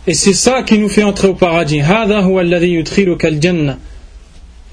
[0.06, 1.80] Et c'est ça qui nous fait entrer au paradis.
[1.80, 3.78] هذا هو الذي يدخلك الجنة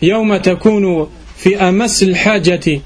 [0.01, 2.82] يوم تكون في أمس الحاجة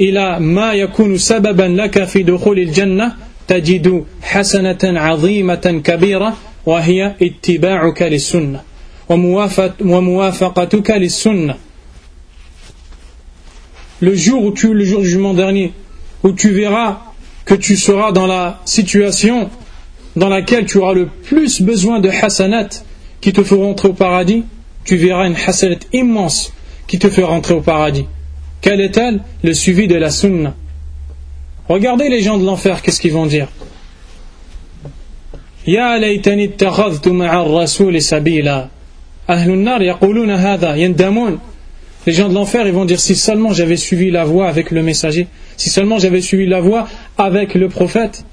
[0.00, 3.16] إلى ما يكون سببا لك في دخول الجنة
[3.48, 8.60] تجد حسنة عظيمة كبيرة وهي اتباعك للسنة
[9.80, 11.54] وموافقتك للسنة
[14.00, 15.72] le jour où tu, le jour du jugement dernier,
[16.22, 17.02] où tu verras
[17.44, 19.50] que tu seras dans la situation
[20.16, 22.68] dans laquelle tu auras le plus besoin de hasanat
[23.20, 24.44] qui te feront entrer au paradis,
[24.84, 26.52] tu verras une hasanat immense
[26.86, 28.06] qui te fera entrer au paradis.
[28.60, 30.54] Quelle est-elle Le suivi de la sunna.
[31.67, 33.47] Regardez les gens de l'enfer, qu'est-ce qu'ils vont dire?
[35.67, 36.21] Les
[42.13, 45.25] gens de l'enfer, ils vont dire si seulement j'avais suivi la voie avec le messager,
[45.57, 46.87] si seulement j'avais suivi la voie
[47.17, 48.25] avec le prophète.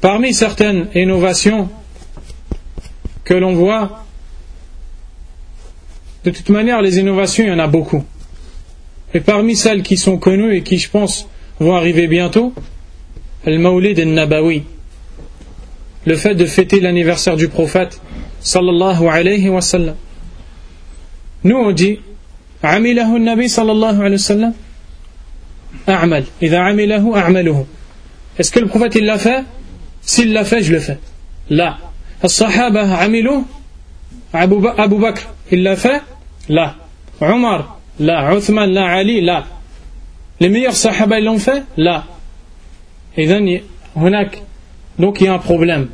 [0.00, 1.68] Parmi certaines innovations
[3.22, 4.04] que l'on voit,
[6.24, 8.02] de toute manière, les innovations, il y en a beaucoup.
[9.14, 11.28] Et parmi celles qui sont connues et qui, je pense,
[11.58, 12.52] vont arriver bientôt
[13.46, 14.62] al mawlid al-Nabawi,
[16.04, 18.00] le fait de fêter l'anniversaire du prophète
[18.40, 19.60] sallallahu alayhi wa.
[21.44, 22.00] Nous on dit
[22.62, 24.52] Amilahu nabi sallallahu alayhi wa sallam
[25.86, 26.24] A'mal.
[26.40, 27.64] Ida amilahu a'maluhu.
[28.38, 29.44] Est-ce que le prophète il l'a fait?
[30.02, 30.98] S'il l'a fait, je le fais.
[31.50, 31.78] Là.
[32.22, 33.44] As-sahaba amilu?
[34.32, 34.56] Abu
[34.98, 36.02] Bakr, il l'a fait?
[36.48, 36.74] Là.
[37.20, 38.34] Omar, là.
[38.36, 38.86] Uthman, là.
[38.86, 39.44] Ali, là.
[40.40, 42.06] Les meilleurs sahaba ils l'ont fait Là.
[43.16, 45.88] Et donc il y a un problème.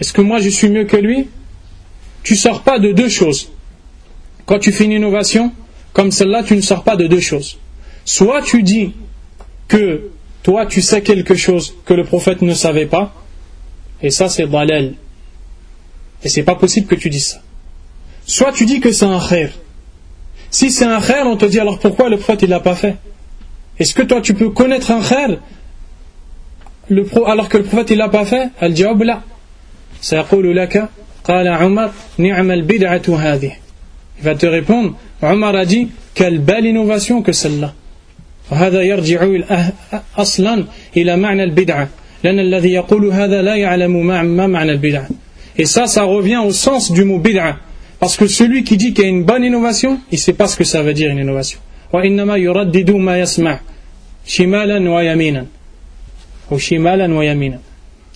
[0.00, 1.28] Est-ce que moi je suis mieux que lui
[2.22, 3.50] Tu sors pas de deux choses.
[4.46, 5.52] Quand tu fais une innovation,
[5.92, 7.58] comme celle-là, tu ne sors pas de deux choses.
[8.04, 8.92] Soit tu dis
[9.68, 10.10] que
[10.42, 13.14] toi tu sais quelque chose que le prophète ne savait pas,
[14.02, 14.94] et ça c'est balal.
[16.22, 17.42] Et c'est pas possible que tu dises ça.
[18.26, 19.52] Soit tu dis que c'est un khair.
[20.50, 22.96] Si c'est un khair, on te dit alors pourquoi le prophète il l'a pas fait
[23.79, 25.37] Est-ce que toi tu peux connaître un khair
[27.27, 29.21] alors que le prophète il l'a pas fait Al-jawab la.
[30.01, 30.89] سيقول لك
[31.23, 33.51] قال عمر نعم البدعة هذه
[34.19, 37.73] il va te répondre Omar a dit quelle belle innovation que celle-là
[38.51, 39.27] وهذا يرجع
[40.17, 40.65] أصلا
[40.97, 41.89] إلى معنى البدعة
[42.23, 45.07] لأن الذي يقول هذا لا يعلم ما معنى البدعة
[45.57, 47.57] et ça ça revient au sens du mot bid'a
[47.99, 50.47] parce que celui qui dit qu'il y a une bonne innovation il ne sait pas
[50.47, 51.59] ce que ça veut dire une innovation
[51.93, 53.59] وإنما يردد ما يسمع
[54.25, 55.45] شمالا ويمينا
[56.51, 57.59] ou shimalan wa yamina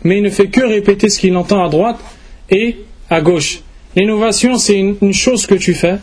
[0.03, 1.99] mais il ne fait que répéter ce qu'il entend à droite
[2.49, 2.77] et
[3.09, 3.61] à gauche
[3.95, 5.97] L'innovation, c'est une, chose que tu fais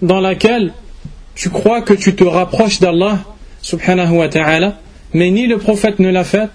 [0.00, 0.72] dans laquelle
[1.34, 3.18] tu crois que tu te rapproches d'Allah
[3.60, 4.78] subhanahu wa ta'ala,
[5.12, 6.48] mais ni le prophète ne l'a fait,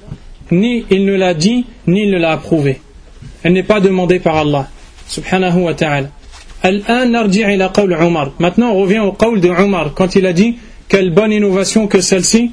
[0.51, 2.81] ni il ne l'a dit, ni il ne l'a approuvé.
[3.43, 4.67] Elle n'est pas demandée par Allah
[5.07, 6.09] subhanahu wa ta'ala.
[6.64, 10.56] Maintenant, on revient au qawl de Omar quand il a dit
[10.88, 12.52] quelle bonne innovation que celle-ci.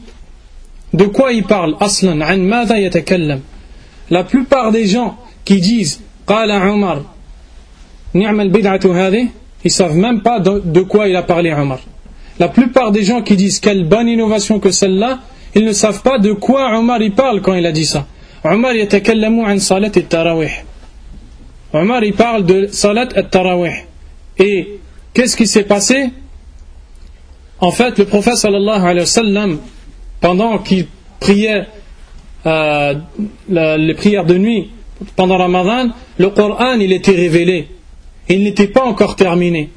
[0.93, 1.75] De quoi il parle
[4.09, 7.01] La plupart des gens qui disent Qala Omar
[8.15, 11.79] ils ne savent même pas de, quoi il a parlé Omar.
[12.39, 15.19] La plupart des gens qui disent quelle bonne innovation que celle-là,
[15.53, 18.07] ils ne savent pas de quoi Omar parle quand il a dit ça.
[18.43, 20.49] Omar an salat et tarawih.
[21.73, 23.88] Omar il parle de salat et tarawih.
[24.39, 24.79] Et
[25.13, 26.09] qu'est-ce qui s'est passé?
[27.59, 29.59] En fait, le prophète sallallahu alayhi wa sallam,
[30.21, 30.87] pendant qu'il
[31.19, 31.67] priait
[32.45, 32.93] euh,
[33.49, 34.71] les prières de nuit
[35.15, 37.67] pendant Ramadan, le Coran il était révélé
[38.29, 39.69] il n'était pas encore terminé.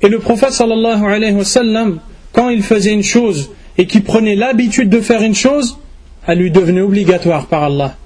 [0.00, 1.98] Et le prophète sallallahu alayhi wa sallam,
[2.32, 5.78] quand il faisait une chose et qu'il prenait l'habitude de faire une chose,
[6.26, 7.96] elle lui devenait obligatoire par Allah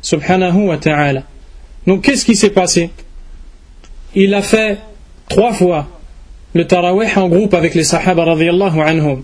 [0.00, 1.24] subhanahu wa ta'ala.
[1.86, 2.90] Donc qu'est-ce qui s'est passé?
[4.14, 4.78] Il a fait
[5.28, 5.88] trois fois
[6.54, 9.22] le tarawih en groupe avec les sahaba anhum.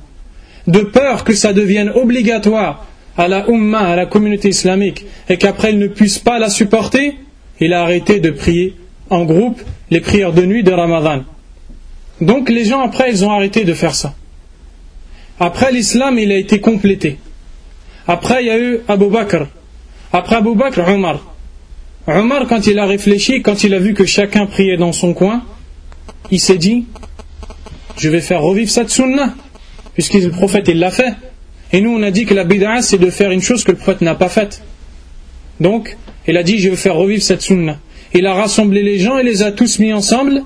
[0.66, 2.86] De peur que ça devienne obligatoire
[3.16, 7.16] à la umma, à la communauté islamique, et qu'après il ne puisse pas la supporter,
[7.60, 8.76] il a arrêté de prier
[9.10, 9.60] en groupe
[9.90, 11.24] les prières de nuit de Ramadan.
[12.20, 14.14] Donc les gens après ils ont arrêté de faire ça.
[15.40, 17.18] Après l'islam il a été complété.
[18.06, 19.46] Après il y a eu Abu Bakr.
[20.12, 21.20] Après Abu Bakr, Omar.
[22.07, 25.43] Omar, quand il a réfléchi, quand il a vu que chacun priait dans son coin,
[26.31, 26.85] il s'est dit
[27.97, 29.33] Je vais faire revivre cette sunna,
[29.93, 31.13] puisque le prophète il l'a fait.
[31.71, 33.77] Et nous, on a dit que la bid'a, c'est de faire une chose que le
[33.77, 34.61] prophète n'a pas faite.
[35.59, 35.97] Donc,
[36.27, 37.79] il a dit Je vais faire revivre cette sunna.
[38.13, 40.43] Il a rassemblé les gens et les a tous mis ensemble.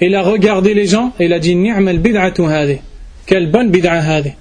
[0.00, 2.78] Il a regardé les gens et il a dit Ni'mal bid'atu hadi.
[3.26, 4.32] Quelle bonne bid'a hadi.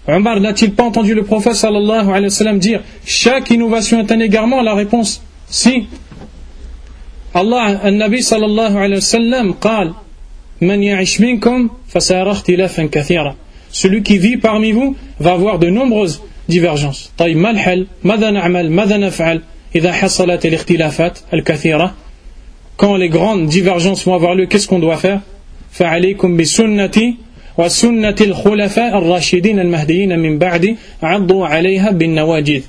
[0.08, 4.20] Omar n'a-t-il pas entendu le prophète sallallahu alayhi wa sallam dire chaque innovation est un
[4.20, 5.88] égarement La réponse si.
[7.34, 9.94] Allah, النبي صلى الله عليه وسلم قال
[10.62, 13.36] من يعش منكم فسيرى اختلافا كثيرا
[13.72, 17.12] Celui qui vit parmi vous va avoir de nombreuses divergences.
[17.18, 19.42] طيب ما الحل؟ ماذا نعمل؟ ماذا نفعل
[19.76, 21.94] إذا حصلت الاختلافات الكثيرة؟
[22.78, 25.22] Quand les grandes divergences vont avoir lieu, qu'est-ce qu'on doit faire
[25.72, 27.16] فعليكم بسنتي
[27.58, 32.62] وسنة الخلفاء الراشدين المهديين من بعد عضوا عليها بالنواجذ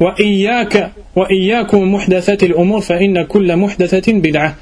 [0.00, 4.56] وإياك وإياكم محدثات الأمور فإن كل محدثة بدعة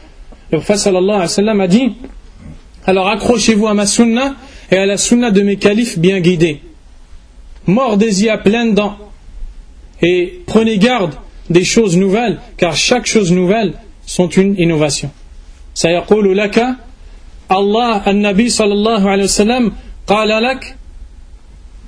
[0.53, 1.93] Le prophète sallallahu alayhi wa sallam a dit
[2.87, 4.37] Alors accrochez-vous à ma sunna
[4.71, 6.61] et à la sunna de mes califes bien guidés.
[7.67, 8.97] Mordez-y à pleines dents
[10.03, 11.15] et prenez garde
[11.51, 13.73] des choses nouvelles, car chaque chose nouvelle
[14.07, 15.11] sont une innovation.
[15.75, 16.65] سيقول لك
[17.52, 19.72] الله النبي صلى الله عليه وسلم
[20.08, 20.76] قال لك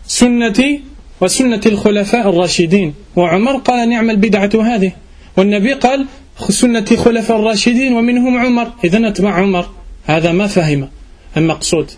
[0.08, 0.82] سنتي
[1.22, 2.94] وسنة الخلفاء الراشدين.
[3.16, 4.92] وعمر قال نعم البدعة هذه.
[5.38, 6.06] والنبي قال
[6.50, 8.68] سنة خلفاء الراشدين ومنهم عمر.
[8.84, 9.66] إذا اتبع عمر
[10.06, 10.90] هذا ما فهم
[11.38, 11.92] المقصود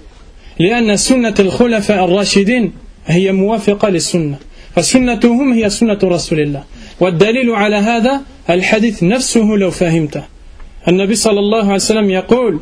[0.60, 2.74] لأن سنة الخلفاء الراشدين
[3.06, 4.38] هي موافقة للسنة
[4.76, 6.64] فسنتهم هي سنة رسول الله.
[7.00, 10.24] والدليل على هذا الحديث نفسه لو فهمته.
[10.88, 12.60] النبي صلى الله عليه وسلم يقول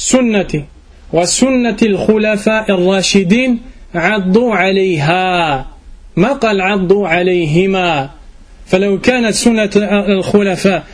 [0.00, 0.64] سنتي
[1.12, 3.58] وسنة الخلفاء الراشدين
[3.94, 5.66] عضوا عليها.
[6.16, 8.10] ما قال عضوا عليهما؟
[8.66, 9.70] فلو كانت سنة
[10.08, 10.84] الخلفاء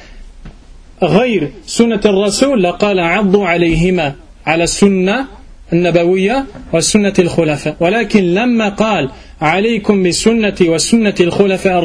[1.02, 4.14] غير سنة الرسول لقال عضوا عليهما
[4.46, 5.26] على السنة
[5.72, 7.76] النبوية وسنة الخلفاء.
[7.80, 9.10] ولكن لما قال
[9.40, 11.78] عليكم بسنتي وسنة الخلفاء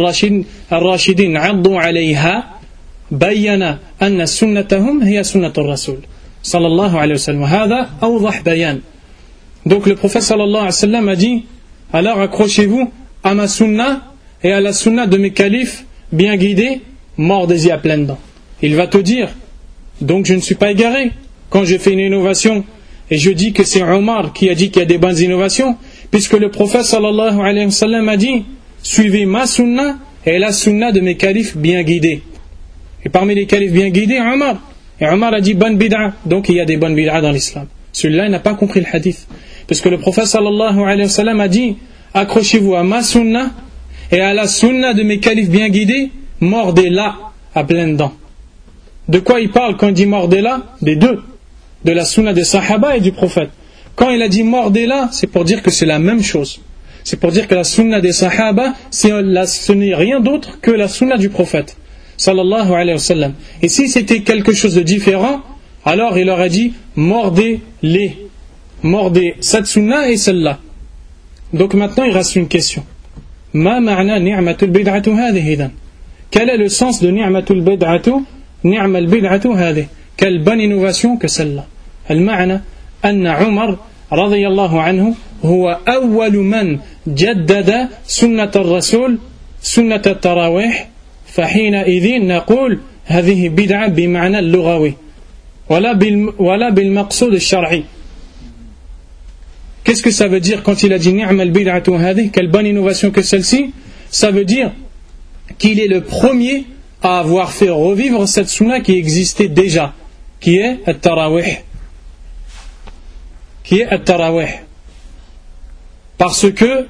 [0.71, 2.43] الراشدين, عضوا عليها
[3.11, 5.97] بين أن سنتهم هي سنة الرسول.
[6.41, 8.43] sallallahu alayhi wa sallam.
[8.43, 8.79] Bayan.
[9.65, 11.45] Donc le prophète sallallahu alayhi wa a dit
[11.93, 12.91] Alors accrochez-vous
[13.23, 14.13] à ma sunna
[14.43, 16.81] et à la sunna de mes califes, bien guidés,
[17.17, 18.19] mordez-y à pleines dents.
[18.61, 19.29] Il va te dire
[19.99, 21.11] Donc je ne suis pas égaré
[21.49, 22.63] quand je fais une innovation
[23.11, 25.75] et je dis que c'est Omar qui a dit qu'il y a des bonnes innovations,
[26.09, 28.45] puisque le prophète sallallahu alayhi wa a dit
[28.81, 32.23] Suivez ma sunna et la sunna de mes califes bien guidés.
[33.03, 34.57] Et parmi les califes bien guidés, Omar.
[35.01, 37.65] Et Omar a dit bonne bid'a, donc il y a des bonnes bid'a dans l'islam.
[37.91, 39.27] Celui-là, il n'a pas compris le hadith.
[39.67, 41.75] Parce que le prophète sallallahu alayhi wa sallam a dit
[42.13, 43.51] Accrochez-vous à ma sunna
[44.11, 47.15] et à la sunna de mes califes bien guidés, mordez-la
[47.55, 48.13] à pleines dents.
[49.07, 50.61] De quoi il parle quand il dit mordez-la?
[50.81, 51.21] Des deux.
[51.83, 53.49] De la sunna des sahaba et du prophète.
[53.95, 56.61] Quand il a dit mordez-la, c'est pour dire que c'est la même chose.
[57.03, 61.17] C'est pour dire que la sunna des sahaba, ce n'est rien d'autre que la sunna
[61.17, 61.77] du prophète.
[62.25, 63.33] Sallallahu alayhi wa sallam.
[63.63, 65.41] Et si c'était quelque chose de différent,
[65.83, 68.09] alors il aurait dit mordez-les
[68.83, 70.59] mordez cette sunna et celle-là.
[71.51, 72.83] Donc maintenant il reste une question.
[73.53, 75.71] Ma ma'na ni'matul bid'atu hadhihi idan
[76.29, 78.11] Quel est le sens de ni'matul bid'atu
[78.63, 81.65] ni'mal bid'atu hadhihi Quelle bonne innovation que celle-là.
[82.11, 82.61] المعنى
[83.05, 83.77] أن عمر
[84.13, 85.15] رضي الله عنه
[85.45, 89.17] هو أول من جدد سنة الرسول
[89.61, 90.91] سنة التراويح
[91.30, 94.94] فحينئذ نقول هذه بدعة بمعنى اللغوي
[95.68, 95.98] ولا
[96.38, 97.84] ولا بالمقصود الشرعي
[99.84, 103.12] Qu'est-ce que ça veut dire quand il a dit Ni'mal bid'atu hadhi Quelle bonne innovation
[103.12, 103.72] que celle-ci
[104.10, 104.72] Ça veut dire
[105.58, 106.64] qu'il est le premier
[107.02, 109.94] à avoir fait revivre cette sunna qui existait déjà,
[110.40, 111.58] qui est At-Tarawih.
[113.62, 114.48] Qui est At-Tarawih.
[116.18, 116.88] Parce que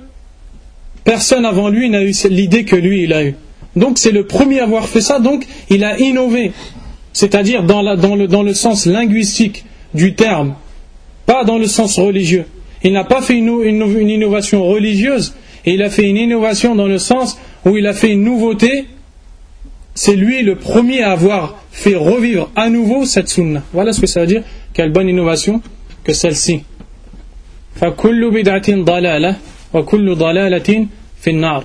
[1.04, 3.34] personne avant lui n'a eu l'idée que lui il a eu.
[3.76, 6.52] Donc c'est le premier à avoir fait ça, donc il a innové.
[7.12, 9.64] C'est-à-dire dans, dans, le, dans le sens linguistique
[9.94, 10.54] du terme,
[11.26, 12.46] pas dans le sens religieux.
[12.82, 15.34] Il n'a pas fait une, innovation religieuse,
[15.64, 18.86] et il a fait une innovation dans le sens où il a fait une nouveauté.
[19.94, 23.62] C'est lui le premier à avoir fait revivre à nouveau cette sunna.
[23.72, 24.42] Voilà ce que ça veut dire.
[24.72, 25.62] Quelle bonne innovation
[26.04, 26.62] que celle-ci.
[27.76, 29.36] فكل بدعة ضلالة
[29.74, 30.86] وكل ضلالة
[31.20, 31.64] في النار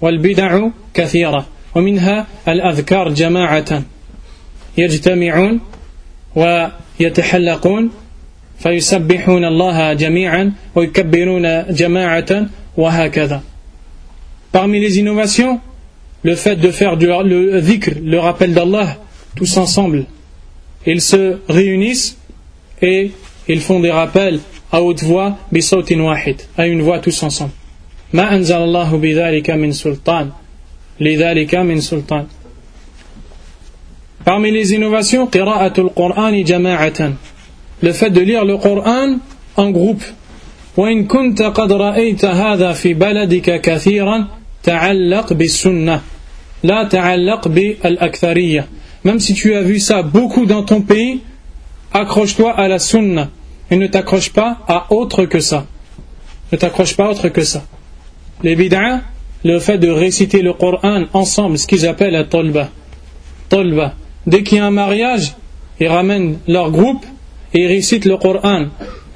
[0.00, 3.82] والبدع كثيرة ومنها الأذكار جماعة
[4.78, 5.60] يجتمعون
[6.36, 7.90] ويتحلقون
[8.58, 12.46] فيسبحون الله جميعا ويكبرون جماعة
[12.76, 13.42] وهكذا
[14.52, 15.60] Parmi les innovations,
[16.24, 18.96] le fait de faire du, le dhikr, le rappel d'Allah,
[19.36, 20.06] tous ensemble.
[20.86, 22.16] Ils se réunissent
[22.82, 23.12] et
[23.46, 24.40] ils font des rappels
[24.72, 27.52] à haute voix, bisautin wahid, à une voix tous ensemble.
[28.15, 30.31] Ma anzal Allahu bidhalika min sultan.
[31.01, 32.25] Lidhalika min sultan.
[34.23, 37.11] Parmi les innovations, qira'atul Qur'ani jama'atan.
[37.81, 39.19] Le fait de lire le Coran
[39.57, 40.03] en groupe.
[40.77, 44.27] وإن كنت قد رأيت هذا في بلدك كثيرا
[44.63, 46.01] تعلق بالسنة
[46.63, 48.67] لا تعلق بالأكثرية
[49.05, 51.21] Même si tu as vu ça beaucoup dans ton pays,
[51.93, 53.29] accroche-toi à la sunna
[53.71, 55.65] et ne t'accroche pas à autre que ça.
[56.51, 57.63] Ne t'accroche pas à autre que ça.
[58.43, 59.01] Les bid'a,
[59.43, 62.69] le fait de réciter le Coran ensemble, ce qu'ils appellent la tolba.
[63.49, 63.93] Tolba.
[64.25, 65.35] Dès qu'il y a un mariage,
[65.79, 67.05] ils ramènent leur groupe
[67.53, 68.65] et ils récitent le Coran.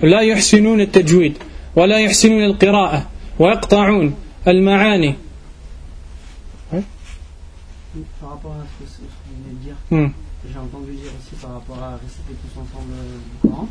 [0.01, 1.35] La yuhsinun al-tajwid,
[1.75, 3.03] wa la yuhsinun al-qira'a,
[3.39, 4.11] wa yaqta'un
[4.45, 5.15] al-ma'ani.
[8.21, 10.13] Par rapport à ce que vous venez de dire, hmm.
[10.47, 13.67] j'ai entendu dire aussi par rapport à réciter tous ensemble euh, le Coran.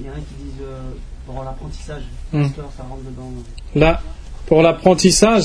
[0.00, 0.90] Il y en a qui disent euh,
[1.26, 2.02] pour l'apprentissage,
[2.32, 2.42] hmm.
[2.42, 3.30] l'histoire, ça rentre dedans.
[3.74, 4.00] Là
[4.46, 5.44] pour l'apprentissage,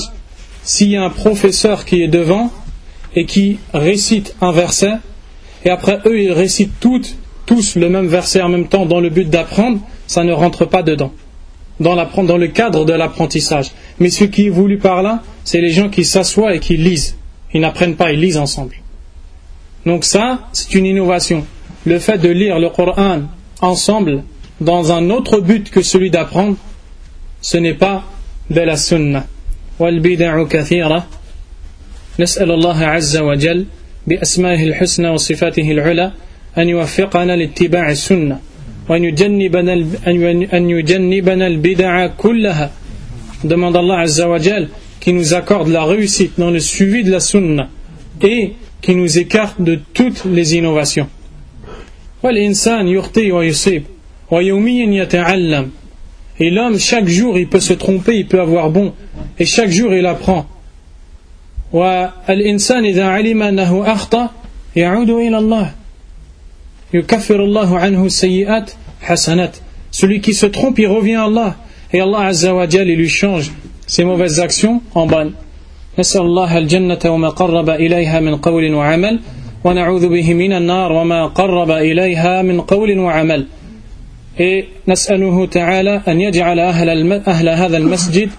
[0.62, 2.50] s'il y a un professeur qui est devant
[3.14, 4.94] et qui récite un verset,
[5.64, 7.16] et après eux ils récitent tous
[7.76, 11.12] le même verset en même temps dans le but d'apprendre, ça ne rentre pas dedans,
[11.80, 13.72] dans, dans le cadre de l'apprentissage.
[13.98, 17.16] Mais ce qui est voulu par là, c'est les gens qui s'assoient et qui lisent.
[17.52, 18.76] Ils n'apprennent pas, ils lisent ensemble.
[19.84, 21.44] Donc ça, c'est une innovation.
[21.84, 23.22] Le fait de lire le Coran
[23.60, 24.22] ensemble
[24.60, 26.56] dans un autre but que celui d'apprendre,
[27.40, 28.04] ce n'est pas
[28.50, 29.22] la sunna.
[29.78, 31.06] والبدع كثيرة
[32.20, 33.66] نسأل الله عز وجل
[34.06, 36.12] بأسمائه الحسنى وصفاته العلى
[36.58, 38.38] أن يوفقنا لاتباع السنة
[38.88, 39.74] وأن يجنبنا
[40.04, 42.70] أن- يجنبنا البدع كلها
[43.44, 44.68] demande Azza wa Jal
[45.00, 47.68] qui nous accorde la réussite dans le suivi de la sunna
[48.22, 48.52] et
[48.82, 51.08] qui nous écarte de toutes les innovations.
[52.22, 53.82] والإنسان يخطئ ويصيب
[54.30, 55.70] ويوميا يتعلم
[56.39, 58.93] Et l'homme, chaque jour, il peut se tromper, il peut avoir bon.
[59.39, 60.45] Et chaque jour, il apprend.
[61.73, 64.29] والإنسان إذا علم أنه أخطأ
[64.75, 65.71] يعود إلى الله
[66.93, 68.71] يكفر الله عنه السيئات
[69.01, 69.57] حسنات
[69.91, 71.55] Celui qui se trompe, il revient à Allah.
[71.91, 73.51] Et Allah Azza wa Jal, il lui change
[73.85, 75.33] ses mauvaises actions en bonnes.
[75.99, 79.19] نسأل الله الجنة وما قرب إليها من قول وعمل
[79.63, 83.60] ونعوذ به من النار وما قرب إليها من قول وعمل et
[84.88, 87.12] نسأله تعالى أن يجعل أهل.
[87.12, 88.30] أهل هذا المسجد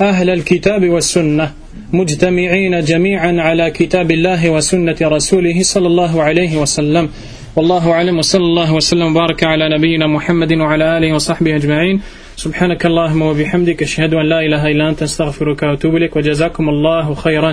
[0.00, 1.52] أهل الكتاب والسنة
[1.92, 7.08] مجتمعين جميعا على كتاب الله وسنة رسوله صلى الله عليه وسلم
[7.56, 12.00] والله أعلم وصلى الله وسلم وبارك على نبينا محمد وعلى آله وصحبه أجمعين
[12.36, 17.50] سبحانك اللهم وبحمدك أشهد أن لا إله إلا أنت أستغفرك وأتوب إليك وجزاكم الله خيرا